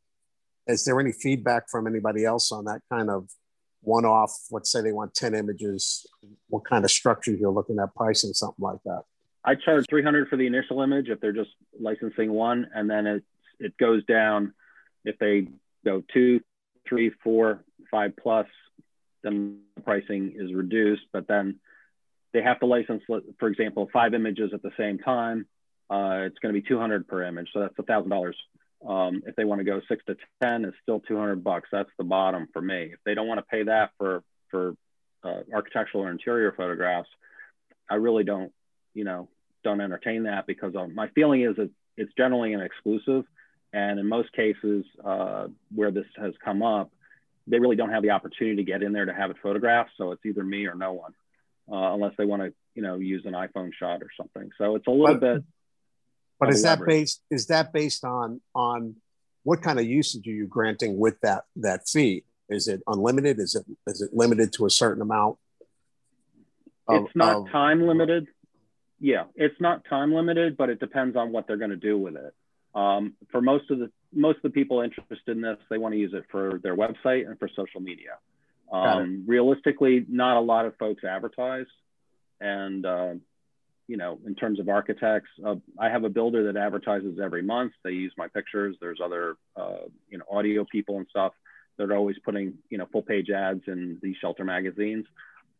[0.69, 3.29] is there any feedback from anybody else on that kind of
[3.83, 4.33] one off?
[4.53, 6.07] Let's say they want 10 images,
[6.49, 9.03] what kind of structures you're looking at pricing something like that?
[9.45, 13.25] I charge 300 for the initial image if they're just licensing one, and then it,
[13.59, 14.55] it goes down
[15.05, 15.49] if they
[15.85, 16.41] go two,
[16.89, 18.47] three, four, five plus
[19.23, 21.03] then the pricing is reduced.
[21.13, 21.61] But then
[22.33, 23.03] they have to license,
[23.39, 25.47] for example, five images at the same time.
[25.89, 28.37] Uh, it's going to be 200 per image, so that's a thousand dollars.
[28.87, 31.69] Um, if they want to go six to 10, it's still 200 bucks.
[31.73, 32.91] That's the bottom for me.
[32.93, 34.75] If they don't want to pay that for for
[35.25, 37.09] uh, architectural or interior photographs,
[37.89, 38.53] I really don't,
[38.95, 39.29] you know,
[39.65, 43.25] don't entertain that because um, my feeling is that it's generally an exclusive,
[43.73, 46.91] and in most cases uh, where this has come up,
[47.47, 49.91] they really don't have the opportunity to get in there to have it photographed.
[49.97, 51.13] So it's either me or no one,
[51.71, 54.51] uh, unless they want to, you know, use an iPhone shot or something.
[54.59, 55.45] So it's a little but, bit.
[56.39, 57.23] But is that based?
[57.31, 58.97] Is that based on on
[59.43, 62.25] what kind of usage are you granting with that that fee?
[62.49, 63.39] Is it unlimited?
[63.39, 65.39] Is it is it limited to a certain amount?
[66.89, 68.29] Of, it's not of, time limited.
[69.01, 72.17] Yeah, it's not time limited, but it depends on what they're going to do with
[72.17, 72.35] it.
[72.75, 75.99] Um, for most of the most of the people interested in this, they want to
[75.99, 78.19] use it for their website and for social media.
[78.73, 81.67] Um, realistically, not a lot of folks advertise,
[82.41, 83.15] and uh,
[83.87, 87.73] you know, in terms of architects, uh, I have a builder that advertises every month.
[87.85, 88.77] They use my pictures.
[88.81, 91.33] There's other uh, you know audio people and stuff
[91.77, 95.07] that are always putting you know full page ads in these shelter magazines.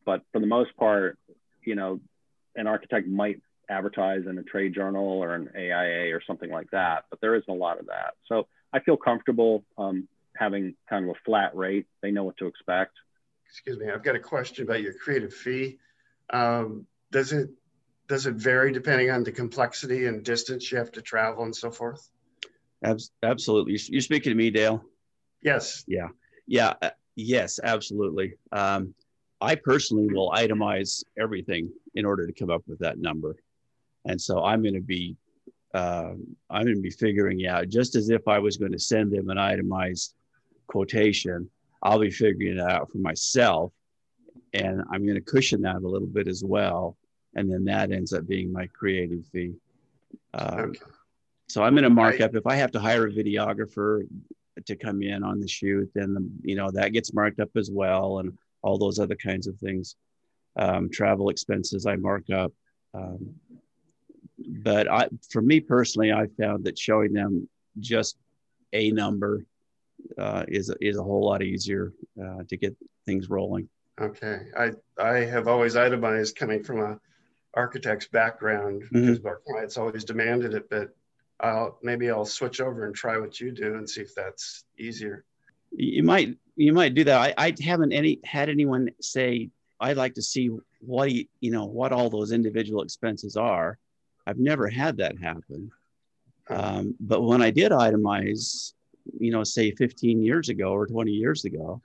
[0.05, 1.19] But for the most part,
[1.63, 2.01] you know,
[2.57, 7.05] an architect might advertise in a trade journal or an AIA or something like that,
[7.11, 8.15] but there isn't a lot of that.
[8.27, 11.87] So I feel comfortable um, having kind of a flat rate.
[12.03, 12.93] They know what to expect.
[13.49, 15.79] Excuse me, I've got a question about your creative fee.
[16.31, 17.51] Um, does it
[18.09, 21.71] does it vary depending on the complexity and distance you have to travel and so
[21.71, 22.09] forth?
[23.23, 23.79] Absolutely.
[23.89, 24.85] You're speaking to me, Dale.
[25.43, 25.85] Yes.
[25.89, 26.09] Yeah.
[26.47, 26.75] Yeah.
[26.81, 27.59] Uh, yes.
[27.63, 28.35] Absolutely.
[28.53, 28.95] Um,
[29.41, 33.37] I personally will itemize everything in order to come up with that number.
[34.07, 35.17] And so I'm going to be,
[35.75, 36.13] uh,
[36.51, 39.31] I'm going to be figuring out just as if I was going to send them
[39.31, 40.15] an itemized
[40.67, 41.51] quotation,
[41.83, 43.73] I'll be figuring it out for myself.
[44.55, 46.97] And I'm going to cushion that a little bit as well.
[47.35, 49.55] And then that ends up being my creative fee.
[50.33, 50.81] Uh, okay.
[51.49, 54.07] So I'm going to mark up if I have to hire a videographer
[54.65, 57.71] to come in on the shoot, then the, you know that gets marked up as
[57.71, 59.97] well, and all those other kinds of things.
[60.57, 62.53] Um, travel expenses I mark up.
[62.95, 63.35] Um,
[64.39, 68.17] but I, for me personally, I found that showing them just
[68.73, 69.45] a number
[70.19, 72.77] uh, is is a whole lot easier uh, to get
[73.07, 73.69] things rolling.
[74.01, 77.01] Okay, I I have always itemized coming from a
[77.55, 79.13] architect's background Mm-hmm.
[79.13, 80.91] because our clients always demanded it, but
[81.41, 85.25] I'll maybe I'll switch over and try what you do and see if that's easier.
[85.71, 87.35] You might you might do that.
[87.39, 91.65] I, I haven't any had anyone say I'd like to see what you you know
[91.65, 93.79] what all those individual expenses are.
[94.27, 95.71] I've never had that happen.
[96.49, 98.73] Um, but when I did itemize,
[99.19, 101.81] you know, say 15 years ago or 20 years ago,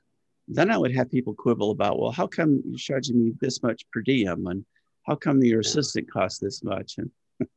[0.47, 3.85] then I would have people quibble about, well, how come you're charging me this much
[3.91, 4.65] per diem, and
[5.03, 6.97] how come your assistant costs this much?
[6.97, 7.11] And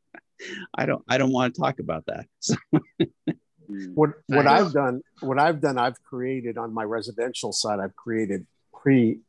[0.75, 2.27] I don't, I don't want to talk about that.
[3.67, 7.81] So, What what I I've done, what I've done, I've created on my residential side,
[7.81, 9.21] I've created pre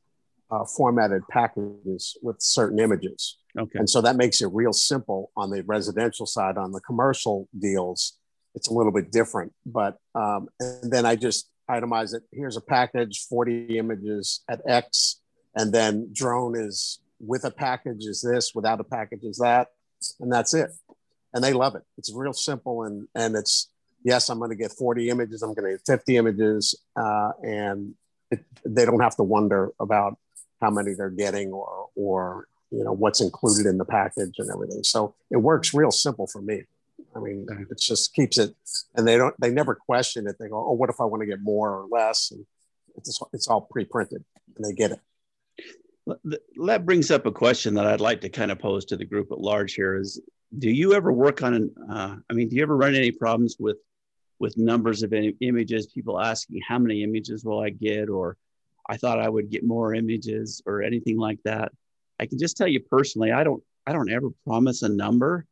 [0.52, 3.38] uh, formatted packages with certain images.
[3.58, 6.58] okay, And so that makes it real simple on the residential side.
[6.58, 8.18] On the commercial deals,
[8.54, 9.54] it's a little bit different.
[9.66, 12.24] But um, and then I just itemize it.
[12.32, 15.22] Here's a package, 40 images at X,
[15.56, 19.70] and then drone is with a package is this, without a package is that,
[20.20, 20.70] and that's it.
[21.34, 21.84] And they love it.
[21.98, 23.70] It's real simple and and it's
[24.06, 25.42] yes, I'm going to get 40 images.
[25.42, 27.96] I'm going to get 50 images, uh, and
[28.32, 30.18] it, they don't have to wonder about
[30.62, 34.84] how many they're getting or or you know what's included in the package and everything.
[34.84, 36.64] So it works real simple for me.
[37.16, 38.56] I mean, it just keeps it,
[38.96, 40.36] and they don't they never question it.
[40.40, 42.32] They go, oh, what if I want to get more or less?
[42.32, 42.46] And
[42.96, 44.24] it's it's all pre-printed,
[44.56, 45.00] and they get it.
[46.66, 49.32] That brings up a question that I'd like to kind of pose to the group
[49.32, 50.22] at large here is
[50.58, 53.56] do you ever work on an uh, I mean do you ever run any problems
[53.60, 53.78] with
[54.38, 58.38] with numbers of im- images people asking how many images will I get or
[58.88, 61.72] I thought I would get more images or anything like that.
[62.20, 65.46] I can just tell you personally I don't I don't ever promise a number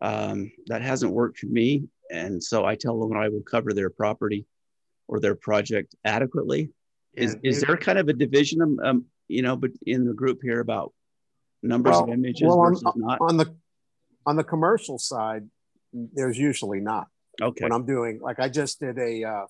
[0.00, 1.84] um, that hasn't worked for me.
[2.10, 4.46] And so I tell them I will cover their property
[5.08, 6.70] or their project adequately.
[7.14, 10.14] Is, And is there kind of a division um, um you know but in the
[10.14, 10.92] group here about
[11.62, 13.18] numbers of images well, on, versus not?
[13.20, 13.54] on the
[14.26, 15.48] on the commercial side,
[15.92, 17.08] there's usually not.
[17.40, 17.64] okay.
[17.64, 19.46] When I'm doing like I just did a uh,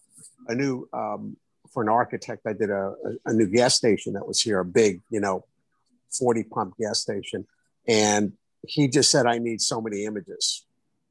[0.49, 1.37] a new um,
[1.73, 4.65] for an architect I did a, a, a new gas station that was here a
[4.65, 5.45] big you know
[6.19, 7.47] 40 pump gas station.
[7.89, 8.33] And
[8.67, 10.65] he just said I need so many images.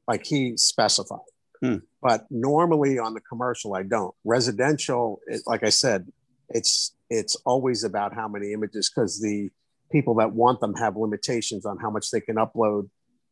[0.06, 1.20] Like he specified.
[1.60, 1.76] Hmm.
[2.02, 4.14] but normally on the commercial I don't.
[4.24, 6.10] Residential it, like I said
[6.48, 9.50] it's it's always about how many images because the
[9.92, 12.88] people that want them have limitations on how much they can upload.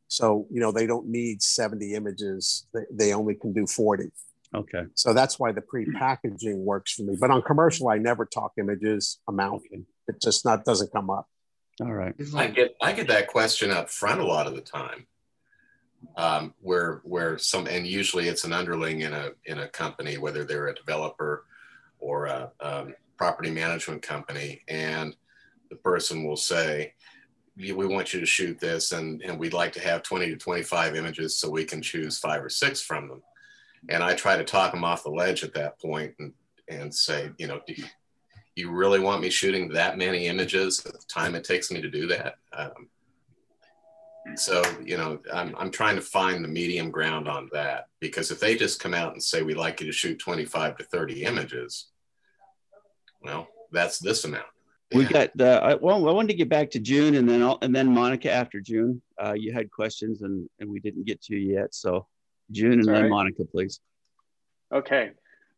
[0.09, 4.12] So, you know, they don't need 70 images, they, they only can do 40.
[4.55, 7.16] Okay So that's why the pre-packaging works for me.
[7.18, 9.62] But on commercial, I never talk images amount.
[10.09, 11.28] It just not doesn't come up.
[11.80, 14.61] all right I I get I get that question up front a lot of the
[14.61, 15.07] time,
[16.16, 20.44] um, where where some and usually it's an underling in a in a company, whether
[20.44, 21.44] they're a developer
[21.98, 25.14] or a um, property management company, and
[25.70, 26.94] the person will say,
[27.57, 30.36] "We we want you to shoot this, and and we'd like to have twenty to
[30.36, 33.22] twenty five images so we can choose five or six from them."
[33.89, 36.33] And I try to talk them off the ledge at that point and
[36.68, 37.85] and say, you know, do you,
[38.55, 41.91] you really want me shooting that many images at the time it takes me to
[41.91, 42.37] do that?
[42.53, 42.89] Um,
[44.37, 48.39] so, you know, I'm, I'm trying to find the medium ground on that because if
[48.39, 51.87] they just come out and say, we'd like you to shoot 25 to 30 images,
[53.22, 54.47] well, that's this amount.
[54.95, 57.59] we got the I, well I wanted to get back to June and then I'll,
[57.62, 61.37] and then Monica after June uh, you had questions and and we didn't get to
[61.37, 62.09] you yet so
[62.51, 63.11] June and all then.
[63.11, 63.80] Monica please
[64.72, 65.11] Okay,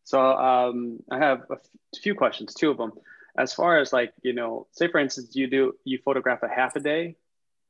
[0.05, 1.57] so um, I have a
[2.03, 2.93] few questions, two of them.
[3.37, 6.77] As far as like, you know, say for instance, you do you photograph a half
[6.77, 7.17] a day,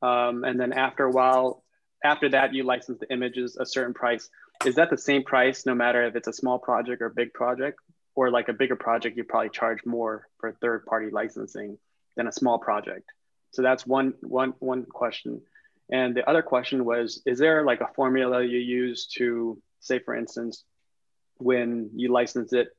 [0.01, 1.63] um, and then after a while,
[2.03, 4.29] after that, you license the images a certain price.
[4.65, 7.33] Is that the same price no matter if it's a small project or a big
[7.33, 7.79] project,
[8.15, 11.77] or like a bigger project, you probably charge more for third party licensing
[12.15, 13.09] than a small project?
[13.51, 15.41] So that's one one one question.
[15.93, 20.15] And the other question was, is there like a formula you use to say, for
[20.15, 20.65] instance,
[21.37, 22.69] when you license it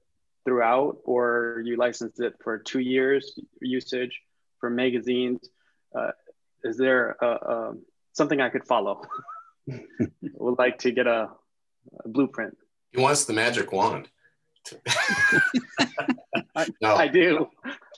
[0.45, 4.21] throughout or you license it for two years usage
[4.61, 5.49] for magazines
[5.99, 6.11] uh,
[6.65, 7.75] is there a, a,
[8.13, 9.03] something i could follow
[10.35, 11.31] would like to get a,
[12.05, 12.57] a blueprint
[12.93, 14.09] He wants the magic wand.
[16.57, 17.49] I, no, I do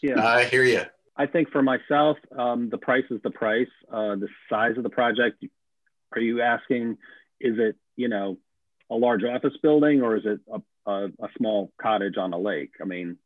[0.02, 0.24] Yeah.
[0.36, 0.82] I hear you.
[1.16, 3.68] I think for myself, um, the price is the price.
[3.90, 5.44] Uh, the size of the project.
[6.12, 6.98] Are you asking?
[7.40, 8.38] Is it you know
[8.90, 12.72] a large office building or is it a, a, a small cottage on a lake?
[12.80, 13.16] I mean,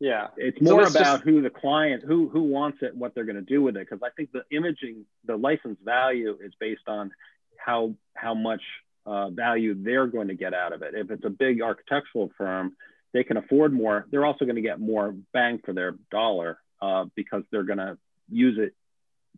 [0.00, 1.24] yeah, it's more so about just...
[1.24, 3.88] who the client, who who wants it, what they're going to do with it.
[3.88, 7.10] Because I think the imaging, the license value is based on
[7.56, 8.62] how how much
[9.06, 10.94] uh, value they're going to get out of it.
[10.94, 12.76] If it's a big architectural firm,
[13.12, 14.06] they can afford more.
[14.10, 17.98] They're also going to get more bang for their dollar uh, because they're going to
[18.30, 18.74] use it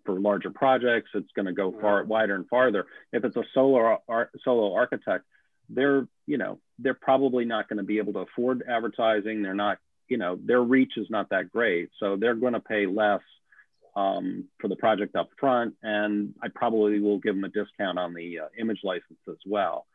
[0.04, 1.10] for larger projects.
[1.14, 2.86] It's going to go far wider and farther.
[3.12, 5.24] If it's a solo ar- solo architect,
[5.68, 9.42] they're you know they're probably not going to be able to afford advertising.
[9.42, 9.78] They're not
[10.08, 13.22] you know their reach is not that great, so they're going to pay less
[13.96, 18.14] um, for the project up front, and I probably will give them a discount on
[18.14, 19.86] the uh, image license as well,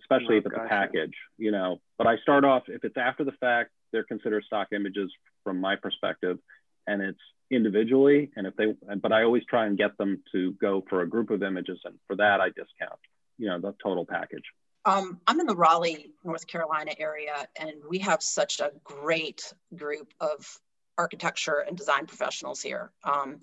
[0.00, 0.66] especially oh, if it's gotcha.
[0.66, 1.14] a package.
[1.38, 5.10] You know, but I start off if it's after the fact, they're considered stock images
[5.42, 6.38] from my perspective,
[6.86, 7.20] and it's
[7.50, 11.08] individually and if they but i always try and get them to go for a
[11.08, 12.98] group of images and for that i discount
[13.38, 14.42] you know the total package.
[14.84, 20.12] Um, i'm in the raleigh north carolina area and we have such a great group
[20.20, 20.58] of
[20.98, 22.90] architecture and design professionals here.
[23.04, 23.42] Um,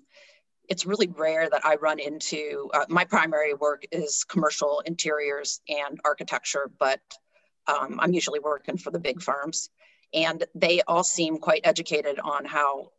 [0.68, 5.98] it's really rare that i run into uh, my primary work is commercial interiors and
[6.04, 7.00] architecture but
[7.66, 9.70] um, i'm usually working for the big firms.
[10.14, 12.92] And they all seem quite educated on how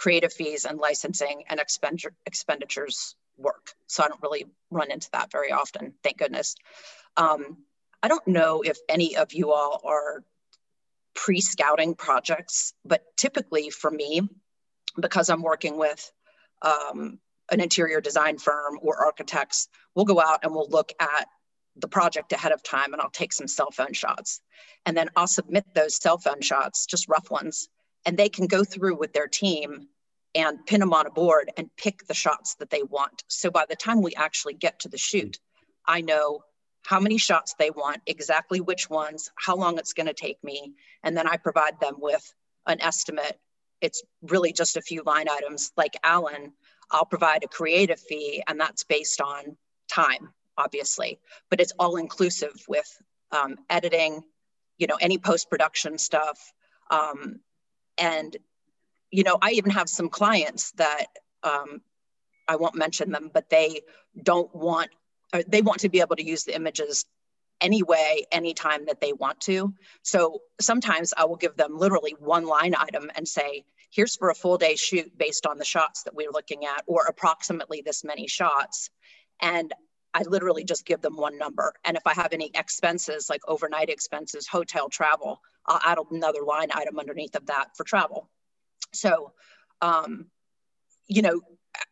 [0.00, 3.74] creative fees and licensing and expenditure, expenditures work.
[3.86, 6.56] So I don't really run into that very often, thank goodness.
[7.18, 7.58] Um,
[8.02, 10.24] I don't know if any of you all are
[11.14, 14.22] pre-scouting projects, but typically for me,
[14.98, 16.10] because I'm working with
[16.62, 17.18] um,
[17.52, 21.26] an interior design firm or architects, we'll go out and we'll look at
[21.76, 24.40] the project ahead of time and I'll take some cell phone shots.
[24.86, 27.68] And then I'll submit those cell phone shots, just rough ones,
[28.04, 29.88] and they can go through with their team
[30.34, 33.24] and pin them on a board and pick the shots that they want.
[33.28, 35.38] So by the time we actually get to the shoot,
[35.86, 36.44] I know
[36.86, 40.72] how many shots they want, exactly which ones, how long it's going to take me,
[41.02, 42.32] and then I provide them with
[42.66, 43.38] an estimate.
[43.80, 45.72] It's really just a few line items.
[45.76, 46.52] Like Alan,
[46.90, 49.56] I'll provide a creative fee, and that's based on
[49.88, 51.18] time, obviously,
[51.50, 52.88] but it's all inclusive with
[53.32, 54.22] um, editing,
[54.78, 56.52] you know, any post production stuff,
[56.90, 57.40] um,
[58.00, 58.36] and
[59.10, 61.06] you know, I even have some clients that
[61.42, 61.80] um,
[62.46, 63.80] I won't mention them, but they
[64.22, 64.90] don't want,
[65.48, 67.04] they want to be able to use the images
[67.60, 69.74] any way, anytime that they want to.
[70.02, 74.34] So sometimes I will give them literally one line item and say, here's for a
[74.34, 78.28] full day shoot based on the shots that we're looking at, or approximately this many
[78.28, 78.90] shots.
[79.42, 79.72] And
[80.14, 81.74] I literally just give them one number.
[81.84, 86.68] And if I have any expenses like overnight expenses, hotel travel, I'll add another line
[86.72, 88.28] item underneath of that for travel.
[88.92, 89.32] So,
[89.80, 90.26] um,
[91.06, 91.40] you know,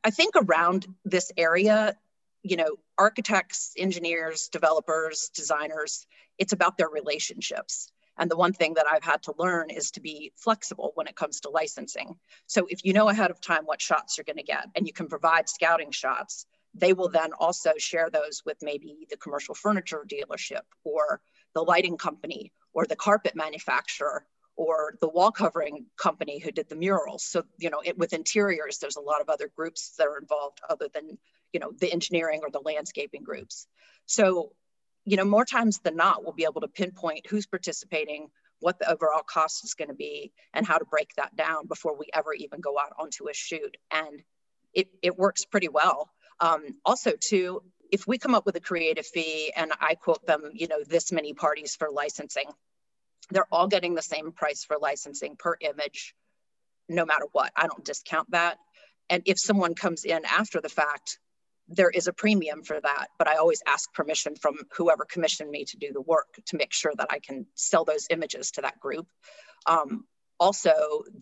[0.05, 1.97] I think around this area,
[2.43, 6.07] you know, architects, engineers, developers, designers,
[6.39, 7.91] it's about their relationships.
[8.17, 11.15] And the one thing that I've had to learn is to be flexible when it
[11.15, 12.17] comes to licensing.
[12.47, 14.93] So if you know ahead of time what shots you're going to get and you
[14.93, 16.45] can provide scouting shots,
[16.75, 21.21] they will then also share those with maybe the commercial furniture dealership or
[21.55, 24.25] the lighting company or the carpet manufacturer
[24.55, 27.25] or the wall covering company who did the murals.
[27.25, 30.61] So, you know, it, with interiors, there's a lot of other groups that are involved
[30.71, 31.19] other than,
[31.53, 33.67] you know, the engineering or the landscaping groups.
[34.07, 34.53] So,
[35.05, 38.29] you know, more times than not, we'll be able to pinpoint who's participating,
[38.61, 41.99] what the overall cost is going to be, and how to break that down before
[41.99, 43.77] we ever even go out onto a shoot.
[43.91, 44.23] And
[44.73, 46.11] it, it works pretty well.
[46.39, 47.61] Um, also, too,
[47.91, 51.11] if we come up with a creative fee and I quote them, you know, this
[51.11, 52.45] many parties for licensing,
[53.31, 56.15] they're all getting the same price for licensing per image,
[56.89, 57.53] no matter what.
[57.57, 58.59] I don't discount that.
[59.11, 61.19] And if someone comes in after the fact,
[61.69, 65.65] there is a premium for that, but I always ask permission from whoever commissioned me
[65.67, 68.81] to do the work to make sure that I can sell those images to that
[68.81, 69.07] group.
[69.67, 70.05] Um,
[70.41, 70.73] also,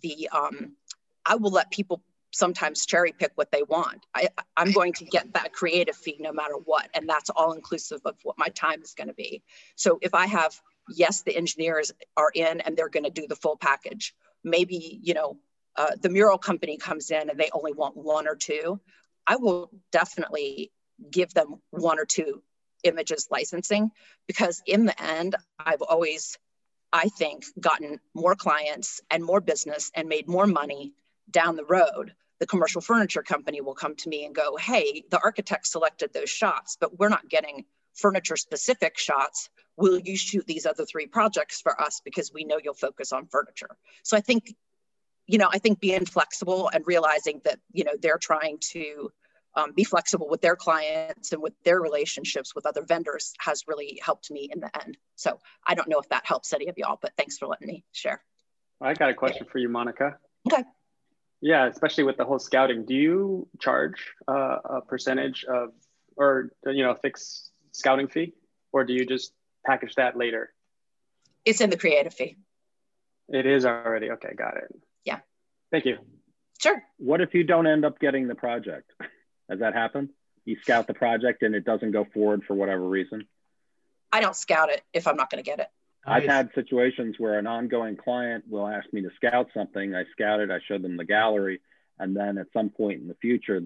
[0.03, 0.77] the um,
[1.25, 2.03] I will let people
[2.33, 4.05] sometimes cherry pick what they want.
[4.15, 8.01] I, I'm going to get that creative fee no matter what, and that's all inclusive
[8.05, 9.43] of what my time is going to be.
[9.75, 13.37] So if I have yes, the engineers are in and they're going to do the
[13.37, 14.15] full package.
[14.45, 15.39] Maybe, you know,
[15.77, 18.81] uh, the mural company comes in and they only want one or two.
[19.27, 20.73] I will definitely
[21.11, 22.43] give them one or two
[22.85, 23.91] images licensing
[24.27, 26.39] because in the end, I've always,
[26.93, 30.95] I think, gotten more clients and more business and made more money
[31.31, 32.15] down the road.
[32.39, 36.31] The commercial furniture company will come to me and go, hey, the architect selected those
[36.31, 37.65] shots, but we're not getting
[37.97, 42.59] furniture specific shots will you shoot these other three projects for us because we know
[42.63, 44.55] you'll focus on furniture so i think
[45.27, 49.11] you know i think being flexible and realizing that you know they're trying to
[49.57, 53.99] um, be flexible with their clients and with their relationships with other vendors has really
[54.03, 54.99] helped me in the end.
[55.17, 57.85] So I don't know if that helps any of y'all, but thanks for letting me
[57.93, 58.23] share.
[58.81, 60.19] I got a question for you, Monica.
[60.47, 60.63] Okay.
[61.41, 62.85] Yeah, especially with the whole scouting.
[62.85, 65.71] Do you charge uh, a percentage of,
[66.17, 68.35] or you know, a fixed scouting fee,
[68.73, 69.33] or do you just
[69.65, 70.53] package that later?
[71.45, 72.37] It's in the creative fee.
[73.29, 74.35] It is already okay.
[74.37, 74.75] Got it.
[75.05, 75.19] Yeah.
[75.71, 75.99] Thank you.
[76.61, 76.83] Sure.
[76.99, 78.91] What if you don't end up getting the project?
[79.51, 80.11] Has that happened?
[80.45, 83.27] You scout the project and it doesn't go forward for whatever reason?
[84.13, 85.69] I don't scout it if I'm not going to get it.
[86.09, 89.93] I've had situations where an ongoing client will ask me to scout something.
[89.93, 91.61] I scout it, I show them the gallery,
[91.99, 93.61] and then at some point in the future,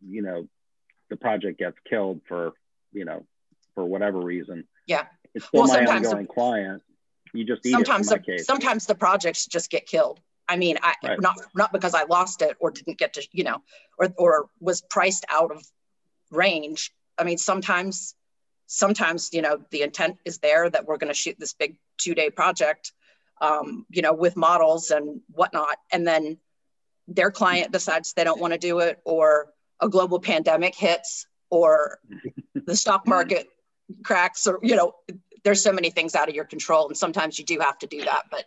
[0.00, 0.48] you know,
[1.10, 2.52] the project gets killed for,
[2.92, 3.26] you know,
[3.74, 4.64] for whatever reason.
[4.86, 5.06] Yeah.
[5.34, 6.82] It's still well, my ongoing the, client.
[7.32, 10.20] You just sometimes the, sometimes the projects just get killed.
[10.48, 11.20] I mean, I right.
[11.20, 13.62] not not because I lost it or didn't get to, you know,
[13.98, 15.64] or or was priced out of
[16.30, 16.92] range.
[17.18, 18.14] I mean, sometimes
[18.66, 22.14] sometimes you know the intent is there that we're going to shoot this big two
[22.14, 22.92] day project,
[23.40, 26.38] um, you know, with models and whatnot, and then
[27.08, 31.98] their client decides they don't want to do it, or a global pandemic hits, or
[32.54, 33.48] the stock market
[34.02, 34.94] cracks, or you know,
[35.44, 38.04] there's so many things out of your control, and sometimes you do have to do
[38.04, 38.44] that, but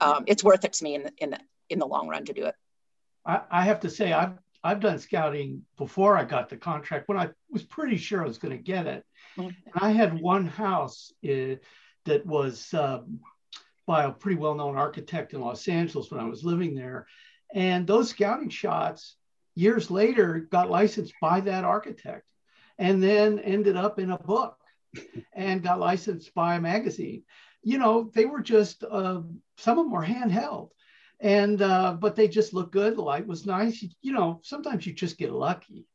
[0.00, 2.32] um, it's worth it to me in the, in the in the long run to
[2.32, 2.54] do it.
[3.24, 7.18] I, I have to say I've I've done scouting before I got the contract when
[7.18, 9.04] I was pretty sure I was going to get it.
[9.36, 9.48] Mm-hmm.
[9.48, 11.56] And I had one house uh,
[12.04, 13.20] that was um,
[13.86, 17.06] by a pretty well known architect in Los Angeles when I was living there.
[17.54, 19.16] And those scouting shots
[19.54, 22.24] years later got licensed by that architect
[22.80, 24.56] and then ended up in a book
[25.32, 27.22] and got licensed by a magazine
[27.62, 29.20] you know, they were just, uh,
[29.58, 30.70] some of them were handheld.
[31.20, 32.96] And, uh, but they just looked good.
[32.96, 33.82] The light was nice.
[33.82, 35.86] You, you know, sometimes you just get lucky.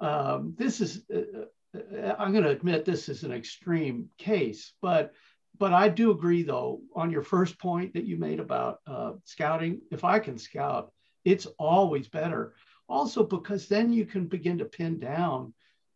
[0.00, 1.42] Um, this is, uh,
[1.76, 5.12] uh I'm going to admit this is an extreme case, but
[5.56, 9.80] but I do agree though on your first point that you made about uh, scouting.
[9.92, 10.92] If I can scout,
[11.24, 12.54] it's always better.
[12.88, 15.54] Also because then you can begin to pin down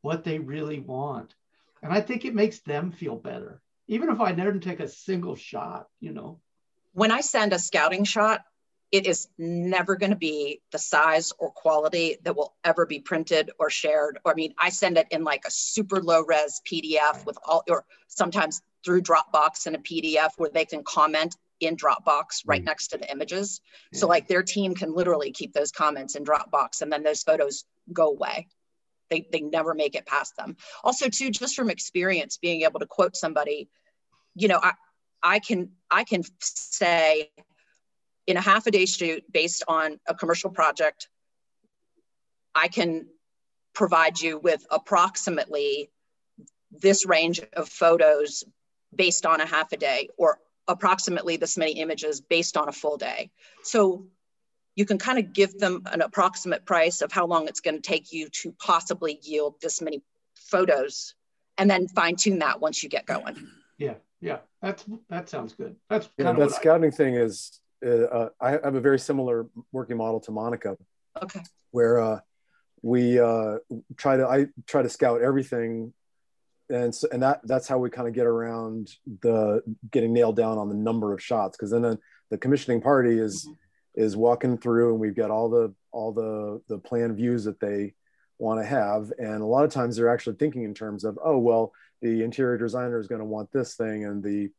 [0.08, 1.34] what they really want,
[1.82, 5.34] and I think it makes them feel better even if I never take a single
[5.34, 6.38] shot, you know.
[6.92, 8.44] When I send a scouting shot,
[8.92, 13.50] it is never going to be the size or quality that will ever be printed
[13.58, 14.18] or shared.
[14.24, 17.64] Or I mean, I send it in like a super low res PDF with all,
[17.68, 22.66] or sometimes through Dropbox in a PDF where they can comment in Dropbox right mm.
[22.66, 23.60] next to the images.
[23.92, 24.00] Yeah.
[24.00, 27.64] So like their team can literally keep those comments in Dropbox and then those photos
[27.92, 28.48] go away.
[29.10, 30.56] They, they never make it past them.
[30.84, 33.68] Also, too, just from experience, being able to quote somebody,
[34.34, 34.72] you know, I,
[35.22, 37.30] I can I can say
[38.26, 41.08] in a half a day shoot based on a commercial project,
[42.54, 43.06] I can
[43.74, 45.90] provide you with approximately
[46.70, 48.44] this range of photos
[48.94, 52.96] based on a half a day or approximately this many images based on a full
[52.96, 53.30] day.
[53.62, 54.06] So
[54.78, 57.80] you can kind of give them an approximate price of how long it's going to
[57.80, 60.04] take you to possibly yield this many
[60.36, 61.16] photos
[61.58, 63.48] and then fine tune that once you get going.
[63.76, 65.74] Yeah, yeah, that's that sounds good.
[65.90, 67.58] That's yeah, that scouting I, thing is.
[67.84, 70.76] Uh, I have a very similar working model to Monica.
[71.20, 71.40] Okay.
[71.72, 72.20] Where uh,
[72.80, 73.58] we uh,
[73.96, 75.92] try to I try to scout everything,
[76.70, 79.60] and so, and that that's how we kind of get around the
[79.90, 81.98] getting nailed down on the number of shots because then the,
[82.30, 83.44] the commissioning party is.
[83.44, 83.54] Mm-hmm
[83.98, 87.92] is walking through and we've got all the all the the plan views that they
[88.38, 89.12] want to have.
[89.18, 92.56] And a lot of times they're actually thinking in terms of oh well the interior
[92.56, 94.50] designer is going to want this thing and the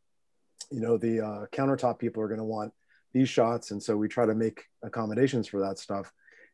[0.71, 2.73] you know the uh, countertop people are going to want
[3.13, 3.71] these shots.
[3.71, 6.11] And so we try to make accommodations for that stuff.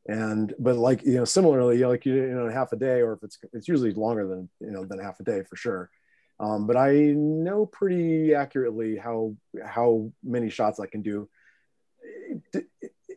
[0.08, 3.40] And but like you know similarly like you know half a day or if it's
[3.52, 5.90] it's usually longer than you know than half a day for sure.
[6.38, 11.30] Um, but i know pretty accurately how how many shots i can do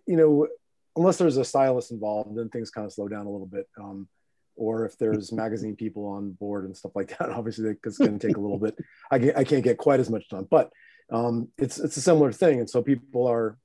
[0.09, 0.49] you know,
[0.97, 3.69] unless there's a stylist involved, then things kind of slow down a little bit.
[3.79, 4.09] Um,
[4.57, 8.27] or if there's magazine people on board and stuff like that, obviously it's going to
[8.27, 8.77] take a little bit.
[9.11, 10.71] I can't, I can't get quite as much done, but
[11.13, 12.59] um, it's it's a similar thing.
[12.59, 13.59] And so people are,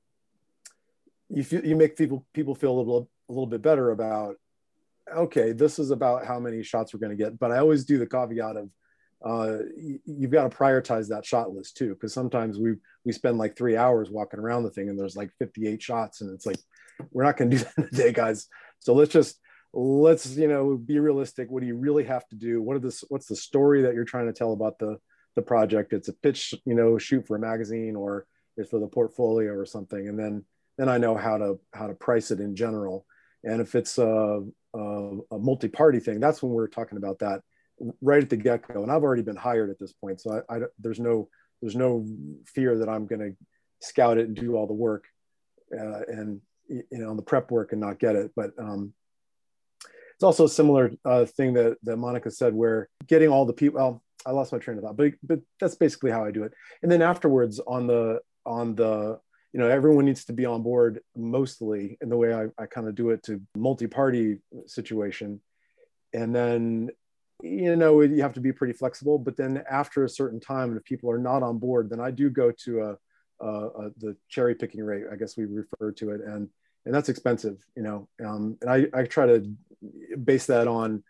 [1.30, 4.36] you feel, you make people people feel a little a little bit better about,
[5.14, 7.39] okay, this is about how many shots we're going to get.
[7.39, 8.70] But I always do the caveat of,
[9.24, 9.60] uh,
[10.06, 13.78] you've got to prioritize that shot list too, because sometimes we we spend like three
[13.78, 16.60] hours walking around the thing, and there's like 58 shots, and it's like
[17.12, 18.48] we're not going to do that in a day, guys.
[18.80, 19.40] So let's just
[19.74, 21.50] let's you know be realistic.
[21.50, 22.62] What do you really have to do?
[22.62, 23.04] What are this?
[23.08, 24.98] What's the story that you're trying to tell about the
[25.36, 25.94] the project?
[25.94, 28.26] It's a pitch, you know, shoot for a magazine, or
[28.58, 30.44] it's for the portfolio or something, and then
[30.78, 33.06] then I know how to how to price it in general.
[33.46, 34.42] And if it's uh
[34.76, 37.42] a, a multi-party thing, that's when we're talking about that
[38.02, 38.84] right at the get-go.
[38.84, 41.30] And I've already been hired at this point, so I, I there's no
[41.62, 42.06] there's no
[42.46, 43.36] fear that I'm going to
[43.80, 45.06] scout it and do all the work
[45.74, 48.32] uh, and you know on the prep work and not get it.
[48.36, 48.94] But um,
[50.16, 53.80] it's also a similar uh, thing that that Monica said, where getting all the people.
[53.80, 56.54] Well, I lost my train of thought, but but that's basically how I do it.
[56.82, 59.20] And then afterwards on the on the
[59.54, 62.88] you know everyone needs to be on board mostly in the way I, I kind
[62.88, 65.40] of do it to multi-party situation
[66.14, 66.90] and then
[67.42, 70.78] you know you have to be pretty flexible but then after a certain time and
[70.78, 74.16] if people are not on board then i do go to a, a, a the
[74.30, 76.50] cherry picking rate i guess we refer to it and
[76.86, 79.52] and that's expensive you know um, and I, I try to
[80.24, 81.04] base that on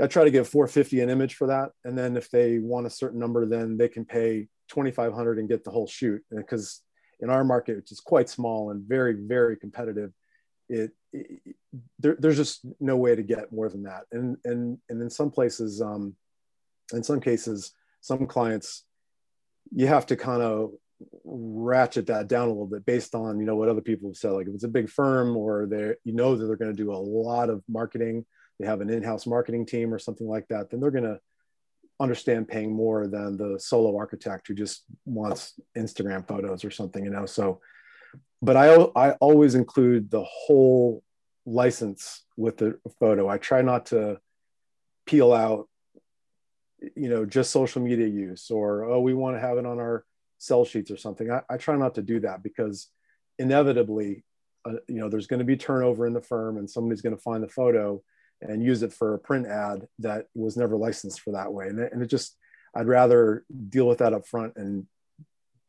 [0.00, 2.90] i try to get 450 an image for that and then if they want a
[2.90, 6.80] certain number then they can pay 2500 and get the whole shoot because
[7.20, 10.12] in our market which is quite small and very very competitive
[10.68, 11.23] it, it
[12.04, 14.02] there, there's just no way to get more than that.
[14.12, 16.14] And and and in some places, um,
[16.92, 18.84] in some cases, some clients,
[19.74, 20.72] you have to kind of
[21.24, 24.32] ratchet that down a little bit based on you know what other people have said.
[24.32, 26.92] Like if it's a big firm or they you know that they're going to do
[26.92, 28.26] a lot of marketing,
[28.60, 31.18] they have an in-house marketing team or something like that, then they're going to
[32.00, 37.10] understand paying more than the solo architect who just wants Instagram photos or something, you
[37.10, 37.24] know.
[37.24, 37.62] So
[38.42, 41.02] but I, I always include the whole
[41.46, 43.28] license with the photo.
[43.28, 44.18] I try not to
[45.06, 45.68] peel out,
[46.96, 50.04] you know, just social media use or, oh, we want to have it on our
[50.38, 51.30] sell sheets or something.
[51.30, 52.88] I, I try not to do that because
[53.38, 54.24] inevitably,
[54.64, 57.22] uh, you know, there's going to be turnover in the firm and somebody's going to
[57.22, 58.02] find the photo
[58.40, 61.68] and use it for a print ad that was never licensed for that way.
[61.68, 62.36] And it, and it just,
[62.74, 64.86] I'd rather deal with that up front and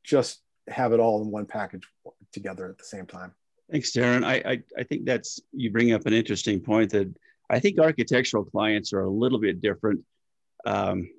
[0.04, 1.88] just have it all in one package
[2.32, 3.34] together at the same time.
[3.72, 4.24] Thanks, Darren.
[4.24, 7.12] I, I, I think that's you bring up an interesting point that
[7.50, 10.02] I think architectural clients are a little bit different
[10.66, 11.10] um,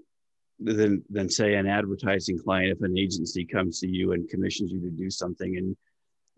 [0.60, 2.72] than than say an advertising client.
[2.72, 5.76] If an agency comes to you and commissions you to do something, and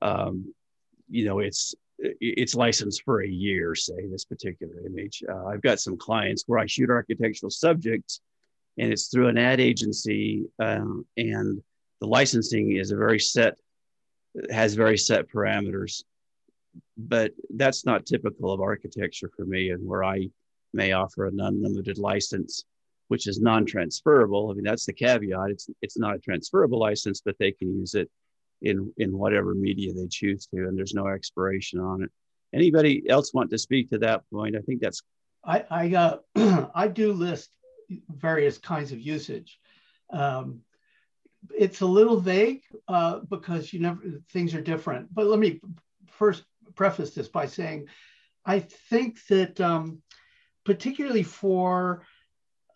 [0.01, 0.55] um,
[1.09, 5.23] you know it's it's licensed for a year, say this particular image.
[5.29, 8.21] Uh, I've got some clients where I shoot architectural subjects,
[8.79, 11.61] and it's through an ad agency, um, and
[12.01, 13.57] the licensing is a very set
[14.51, 16.03] has very set parameters
[16.97, 20.29] but that's not typical of architecture for me and where i
[20.73, 22.65] may offer an unlimited license
[23.09, 24.51] which is non-transferable.
[24.51, 25.51] I mean that's the caveat.
[25.51, 28.09] It's it's not a transferable license but they can use it
[28.63, 32.11] in in whatever media they choose to and there's no expiration on it.
[32.55, 34.57] Anybody else want to speak to that point?
[34.57, 35.03] I think that's
[35.45, 37.51] i i uh, i do list
[38.15, 39.59] various kinds of usage.
[40.11, 40.61] Um,
[41.57, 45.13] it's a little vague uh, because you never things are different.
[45.15, 45.61] But let me
[46.07, 47.87] first preface this by saying,
[48.45, 50.03] I think that um,
[50.65, 52.05] particularly for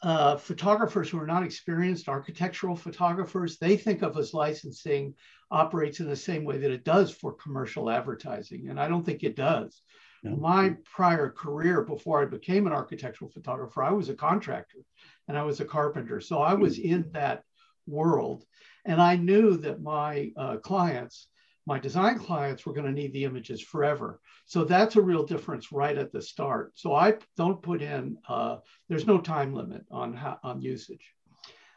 [0.02, 5.14] uh, photographers who are not experienced architectural photographers, they think of as licensing
[5.50, 9.22] operates in the same way that it does for commercial advertising, and I don't think
[9.22, 9.82] it does.
[10.24, 10.36] No.
[10.36, 14.78] My prior career before I became an architectural photographer, I was a contractor
[15.26, 16.20] and I was a carpenter.
[16.20, 17.42] So I was in that
[17.86, 18.44] world.
[18.84, 21.28] And I knew that my uh, clients,
[21.66, 24.20] my design clients, were going to need the images forever.
[24.46, 26.72] So that's a real difference right at the start.
[26.74, 28.56] So I don't put in, uh,
[28.88, 31.14] there's no time limit on, how, on usage.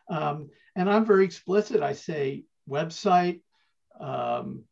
[0.09, 1.81] Um, and I'm very explicit.
[1.81, 3.41] I say website,
[3.99, 4.63] um,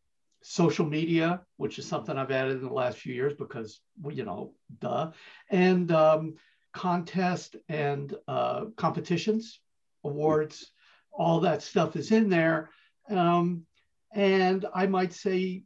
[0.44, 4.26] social media, which is something I've added in the last few years because, well, you
[4.26, 5.12] know, duh,
[5.50, 6.36] and um,
[6.74, 9.60] contest and uh, competitions,
[10.04, 10.72] awards,
[11.14, 12.70] all that stuff is in there.
[13.10, 13.66] Um,
[14.14, 15.64] and I might say,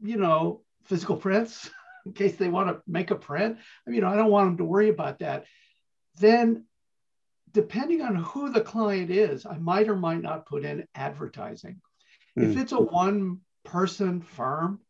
[0.00, 1.70] you know, physical prints
[2.06, 3.58] in case they want to make a print.
[3.58, 5.44] I mean, you know, I don't want them to worry about that.
[6.18, 6.64] Then,
[7.52, 11.80] depending on who the client is, I might or might not put in advertising.
[12.38, 12.44] Mm.
[12.44, 12.60] If hmm.
[12.60, 14.80] it's a one person firm,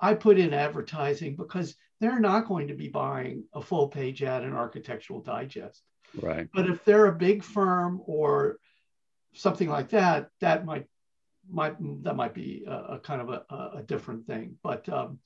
[0.00, 4.44] I put in advertising because they're not going to be buying a full page ad
[4.44, 5.82] in Architectural Digest.
[6.20, 6.48] Right.
[6.52, 8.58] But if they're a big firm or
[9.36, 10.86] something like that, that might
[11.48, 14.56] might that might be a, a kind of a, a, different thing.
[14.62, 15.20] But um,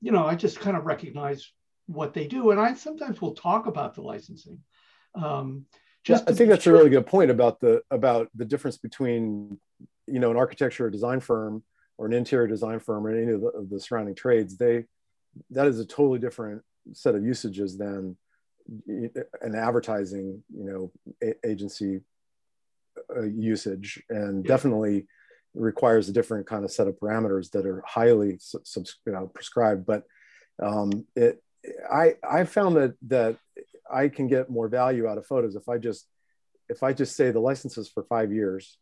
[0.00, 1.50] you know, I just kind of recognize
[1.86, 4.60] what they do, and I sometimes will talk about the licensing.
[5.14, 5.64] Um,
[6.04, 6.74] just yeah, I think that's sure.
[6.74, 9.58] a really good point about the about the difference between
[10.06, 11.62] you know an architecture or design firm
[11.96, 14.56] or an interior design firm or any of the, of the surrounding trades.
[14.56, 14.84] They
[15.50, 16.62] that is a totally different
[16.92, 18.16] set of usages than
[18.86, 22.00] an advertising you know agency
[23.14, 24.48] uh, usage and yeah.
[24.48, 25.06] definitely
[25.54, 28.38] requires a different kind of set of parameters that are highly
[29.06, 29.86] you know, prescribed.
[29.86, 30.04] But
[30.62, 31.42] um, it
[31.90, 33.36] I I found that that
[33.90, 36.06] I can get more value out of photos if I just
[36.68, 38.76] if I just say the license is for five years,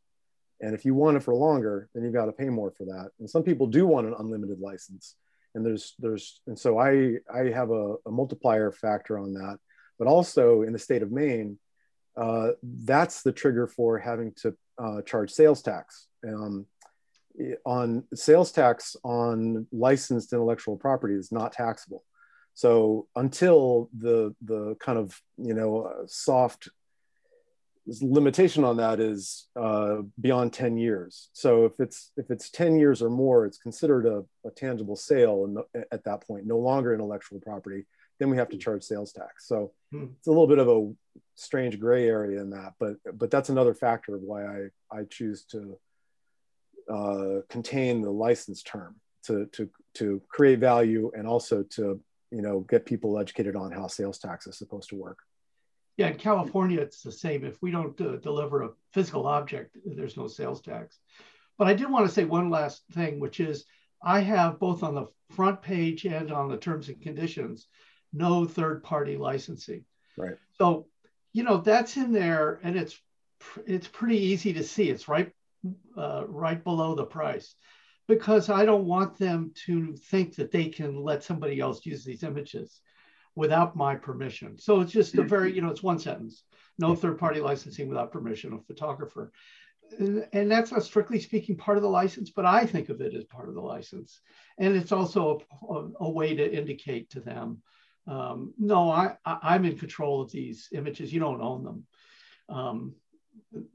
[0.61, 3.11] and if you want it for longer, then you've got to pay more for that.
[3.21, 5.15] And some people do want an unlimited license,
[5.55, 9.59] and there's there's and so I I have a, a multiplier factor on that.
[9.99, 11.59] But also in the state of Maine,
[12.17, 16.09] uh, that's the trigger for having to uh, charge sales tax.
[16.27, 16.67] Um,
[17.67, 22.03] on sales tax on licensed intellectual property is not taxable.
[22.55, 26.69] So until the the kind of you know uh, soft
[28.01, 31.29] limitation on that is uh, beyond 10 years.
[31.33, 35.45] So if it's if it's 10 years or more, it's considered a, a tangible sale
[35.45, 37.87] and at that point, no longer intellectual property.
[38.19, 39.47] Then we have to charge sales tax.
[39.47, 40.07] So hmm.
[40.19, 40.93] it's a little bit of a
[41.35, 45.45] strange gray area in that, but but that's another factor of why I I choose
[45.53, 45.79] to
[46.89, 52.01] uh, contain the license term to, to, to create value and also to
[52.31, 55.19] you know get people educated on how sales tax is supposed to work.
[55.97, 57.45] Yeah, in California, it's the same.
[57.45, 60.99] If we don't uh, deliver a physical object, there's no sales tax.
[61.59, 63.65] But I did want to say one last thing, which is
[64.05, 67.67] I have both on the front page and on the terms and conditions,
[68.17, 69.85] no third party licensing.
[70.17, 70.37] Right.
[70.59, 70.87] So,
[71.33, 72.99] you know, that's in there and it's
[73.67, 74.89] it's pretty easy to see.
[74.89, 75.31] It's right
[75.97, 77.55] uh, right below the price
[78.09, 82.23] because I don't want them to think that they can let somebody else use these
[82.23, 82.81] images
[83.35, 84.59] without my permission.
[84.59, 86.45] So it's just a very, you know, it's one sentence,
[86.79, 89.33] no third party licensing without permission of photographer.
[89.99, 93.15] And, and that's not strictly speaking part of the license, but I think of it
[93.15, 94.21] as part of the license.
[94.59, 97.63] And it's also a, a, a way to indicate to them,
[98.07, 101.13] um, no, I, I, am in control of these images.
[101.13, 101.87] You don't own them.
[102.49, 102.95] Um,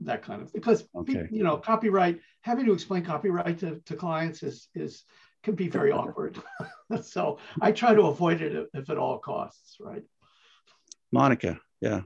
[0.02, 1.28] that kind of because okay.
[1.32, 5.04] you know copyright having to explain copyright to, to clients is is
[5.44, 6.38] can be very awkward
[7.04, 10.04] so i try to avoid it if at all costs right
[11.12, 12.02] monica yeah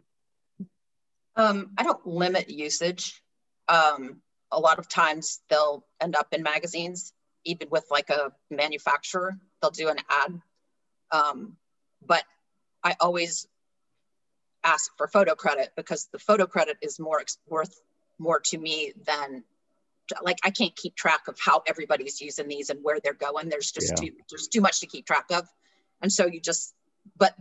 [1.35, 3.21] um, i don't limit usage
[3.67, 4.21] um,
[4.51, 7.13] a lot of times they'll end up in magazines
[7.45, 10.39] even with like a manufacturer they'll do an ad
[11.11, 11.57] um,
[12.07, 12.23] but
[12.83, 13.47] i always
[14.63, 17.79] ask for photo credit because the photo credit is more worth
[18.17, 19.43] more to me than
[20.21, 23.49] like I can't keep track of how everybody's using these and where they're going.
[23.49, 24.09] There's just yeah.
[24.09, 25.47] too there's too much to keep track of.
[26.01, 26.73] And so you just
[27.17, 27.35] but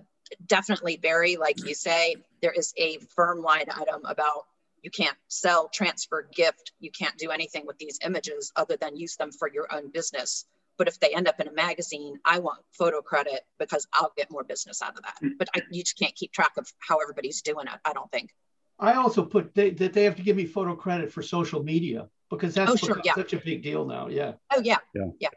[0.45, 4.47] definitely Barry, like you say, there is a firm line item about
[4.83, 9.17] you can't sell, transfer, gift, you can't do anything with these images other than use
[9.17, 10.45] them for your own business.
[10.77, 14.31] But if they end up in a magazine, I want photo credit because I'll get
[14.31, 15.15] more business out of that.
[15.21, 15.29] Hmm.
[15.39, 17.79] But I, you just can't keep track of how everybody's doing it.
[17.85, 18.31] I don't think.
[18.79, 22.09] I also put they, that they have to give me photo credit for social media
[22.29, 23.15] because that's oh, sure, yeah.
[23.15, 24.09] such a big deal now.
[24.09, 24.33] Yeah.
[24.53, 24.79] Oh yeah.
[24.95, 25.11] Yeah.
[25.21, 25.29] Yeah.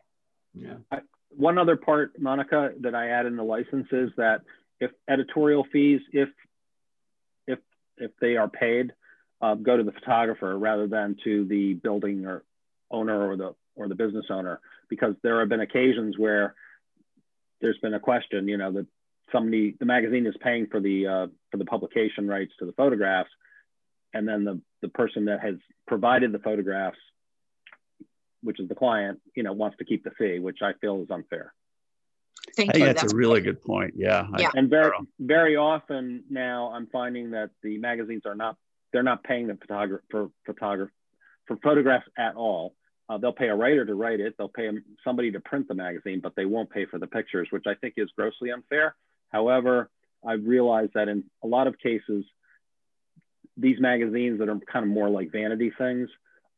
[0.54, 0.74] yeah.
[0.92, 4.42] I, one other part, Monica, that I add in the license is that
[4.80, 6.30] if editorial fees, if
[7.46, 7.60] if
[7.98, 8.92] if they are paid,
[9.42, 12.44] uh, go to the photographer rather than to the building or
[12.90, 14.60] owner or the or the business owner
[14.90, 16.56] because there have been occasions where
[17.62, 18.88] there's been a question, you know, that
[19.32, 23.30] somebody, the magazine is paying for the uh, for the publication rights to the photographs,
[24.14, 25.56] and then the the person that has
[25.88, 27.00] provided the photographs,
[28.42, 31.10] which is the client, you know, wants to keep the fee, which I feel is
[31.10, 31.54] unfair.
[32.56, 32.86] Thank I you.
[32.86, 33.94] That's, that's, a really good point.
[33.96, 34.28] Yeah.
[34.38, 34.50] yeah.
[34.54, 38.56] And very very often now I'm finding that the magazines are not
[38.94, 40.92] they're not paying the photographer for photographer
[41.48, 42.76] for photographs at all.
[43.10, 44.36] Uh, they'll pay a writer to write it.
[44.38, 44.70] They'll pay
[45.04, 47.94] somebody to print the magazine, but they won't pay for the pictures, which I think
[47.98, 48.96] is grossly unfair.
[49.30, 49.90] However,
[50.26, 52.26] I realize that in a lot of cases,
[53.56, 56.10] these magazines that are kind of more like vanity things,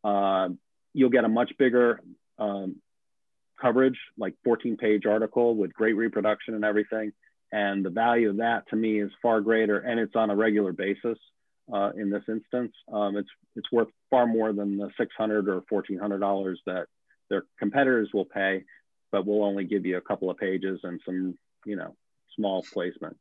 [0.04, 0.50] uh,
[0.93, 2.00] you'll get a much bigger
[2.39, 2.78] um,
[3.62, 7.14] coverage, like 14 page article with great reproduction and everything.
[7.52, 10.72] And the value of that to me is far greater and it's on a regular
[10.72, 11.18] basis
[11.74, 12.74] uh, in this instance.
[12.91, 16.88] Um, it's it's worth far more than the 600 or 1400 dollars that
[17.30, 18.63] their competitors will pay,
[19.11, 21.95] but we'll only give you a couple of pages and some you know
[22.36, 23.17] small placement.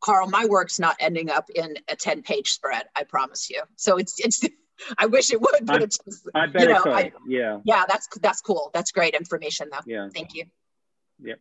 [0.00, 2.84] Carl, my work's not ending up in a 10 page spread.
[2.94, 3.62] I promise you.
[3.76, 4.44] So it's it's.
[4.96, 6.92] I wish it would, but I, it's just, I bet you know, it could.
[6.92, 7.58] I, yeah.
[7.64, 8.70] Yeah, that's that's cool.
[8.72, 9.80] That's great information, though.
[9.86, 10.08] Yeah.
[10.14, 10.44] Thank you.
[11.20, 11.40] Yep.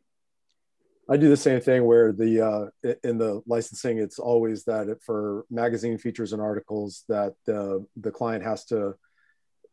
[1.09, 5.45] I do the same thing where the uh, in the licensing, it's always that for
[5.49, 8.95] magazine features and articles that the the client has to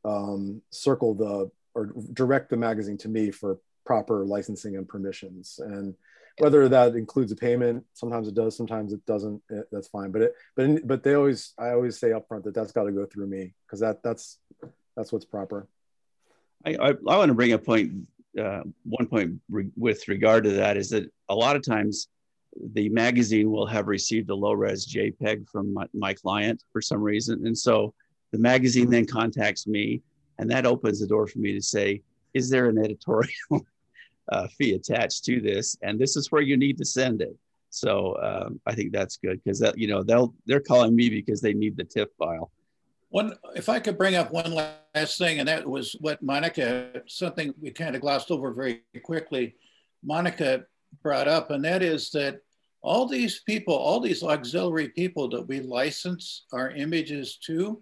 [0.05, 5.59] um, circle the or direct the magazine to me for proper licensing and permissions.
[5.59, 5.95] And
[6.39, 9.43] whether that includes a payment, sometimes it does, sometimes it doesn't.
[9.51, 10.13] It, eh, that's fine.
[10.13, 13.07] But it but but they always I always say upfront that that's got to go
[13.07, 14.39] through me because that that's
[14.97, 15.69] that's what's proper.
[16.65, 18.09] I, I, I want to bring a point
[18.41, 22.09] uh, one point re with regard to that is that a lot of times
[22.73, 27.01] the magazine will have received a low res JPEG from my, my, client for some
[27.01, 27.47] reason.
[27.47, 27.95] And so
[28.33, 30.03] the magazine then contacts me,
[30.39, 33.31] and that opens the door for me to say, Is there an editorial
[34.33, 35.77] uh, fee attached to this?
[35.83, 37.37] And this is where you need to send it.
[37.71, 41.41] So um, I think that's good because that you know they'll they're calling me because
[41.41, 42.53] they need the TIFF file.
[43.15, 47.55] One, if I could bring up one last thing, and that was what Monica, something
[47.63, 49.55] we kind of glossed over very quickly.
[50.03, 50.65] Monica
[51.01, 52.41] brought up, and that is that
[52.83, 57.81] all these people, all these auxiliary people that we license our images to,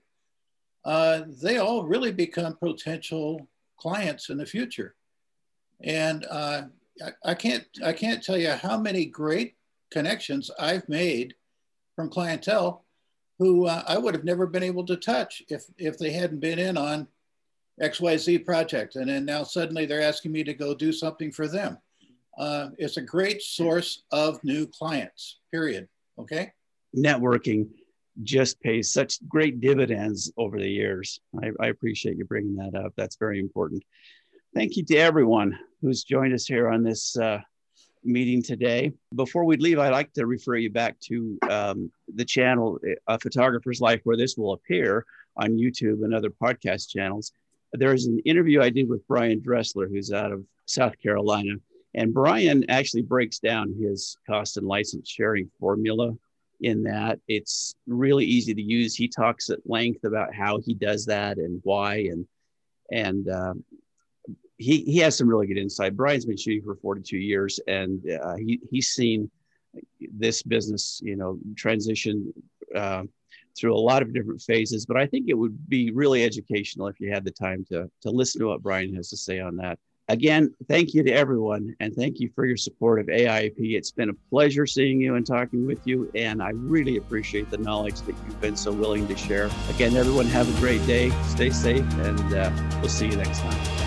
[0.84, 4.96] uh, they all really become potential clients in the future.
[5.80, 6.64] And uh,
[7.02, 9.54] I, I, can't, I can't tell you how many great
[9.90, 11.32] connections I've made
[11.96, 12.84] from clientele
[13.38, 16.58] who uh, I would have never been able to touch if, if they hadn't been
[16.58, 17.08] in on
[17.80, 18.96] XYZ project.
[18.96, 21.78] And then now suddenly they're asking me to go do something for them
[22.38, 25.88] uh, it's a great source of new clients, period.
[26.18, 26.52] Okay.
[26.96, 27.68] Networking
[28.22, 31.20] just pays such great dividends over the years.
[31.42, 32.92] I, I, appreciate you bringing that up.
[32.96, 33.82] That's very important.
[34.54, 37.38] Thank you to everyone who's joined us here on this uh,
[38.04, 38.92] meeting today.
[39.14, 43.80] Before we leave, I'd like to refer you back to um, the channel, A Photographer's
[43.80, 45.04] Life, where this will appear
[45.36, 47.32] on YouTube and other podcast channels.
[47.72, 51.54] There's an interview I did with Brian Dressler, who's out of South Carolina
[51.94, 56.12] and Brian actually breaks down his cost and license sharing formula
[56.60, 58.94] in that it's really easy to use.
[58.94, 62.26] He talks at length about how he does that and why, and
[62.90, 63.64] and um,
[64.58, 65.96] he he has some really good insight.
[65.96, 69.30] Brian's been shooting for 42 years, and uh, he he's seen
[70.14, 72.32] this business, you know, transition
[72.74, 73.04] uh,
[73.56, 74.86] through a lot of different phases.
[74.86, 78.10] But I think it would be really educational if you had the time to to
[78.10, 79.78] listen to what Brian has to say on that.
[80.08, 83.54] Again, thank you to everyone and thank you for your support of AIAP.
[83.58, 87.58] It's been a pleasure seeing you and talking with you, and I really appreciate the
[87.58, 89.48] knowledge that you've been so willing to share.
[89.70, 92.50] Again, everyone, have a great day, stay safe, and uh,
[92.80, 93.81] we'll see you next time.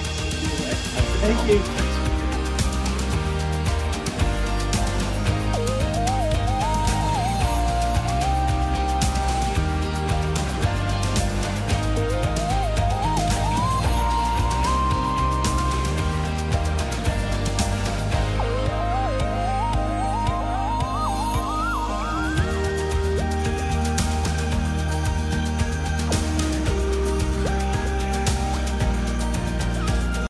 [1.25, 1.84] Thank you.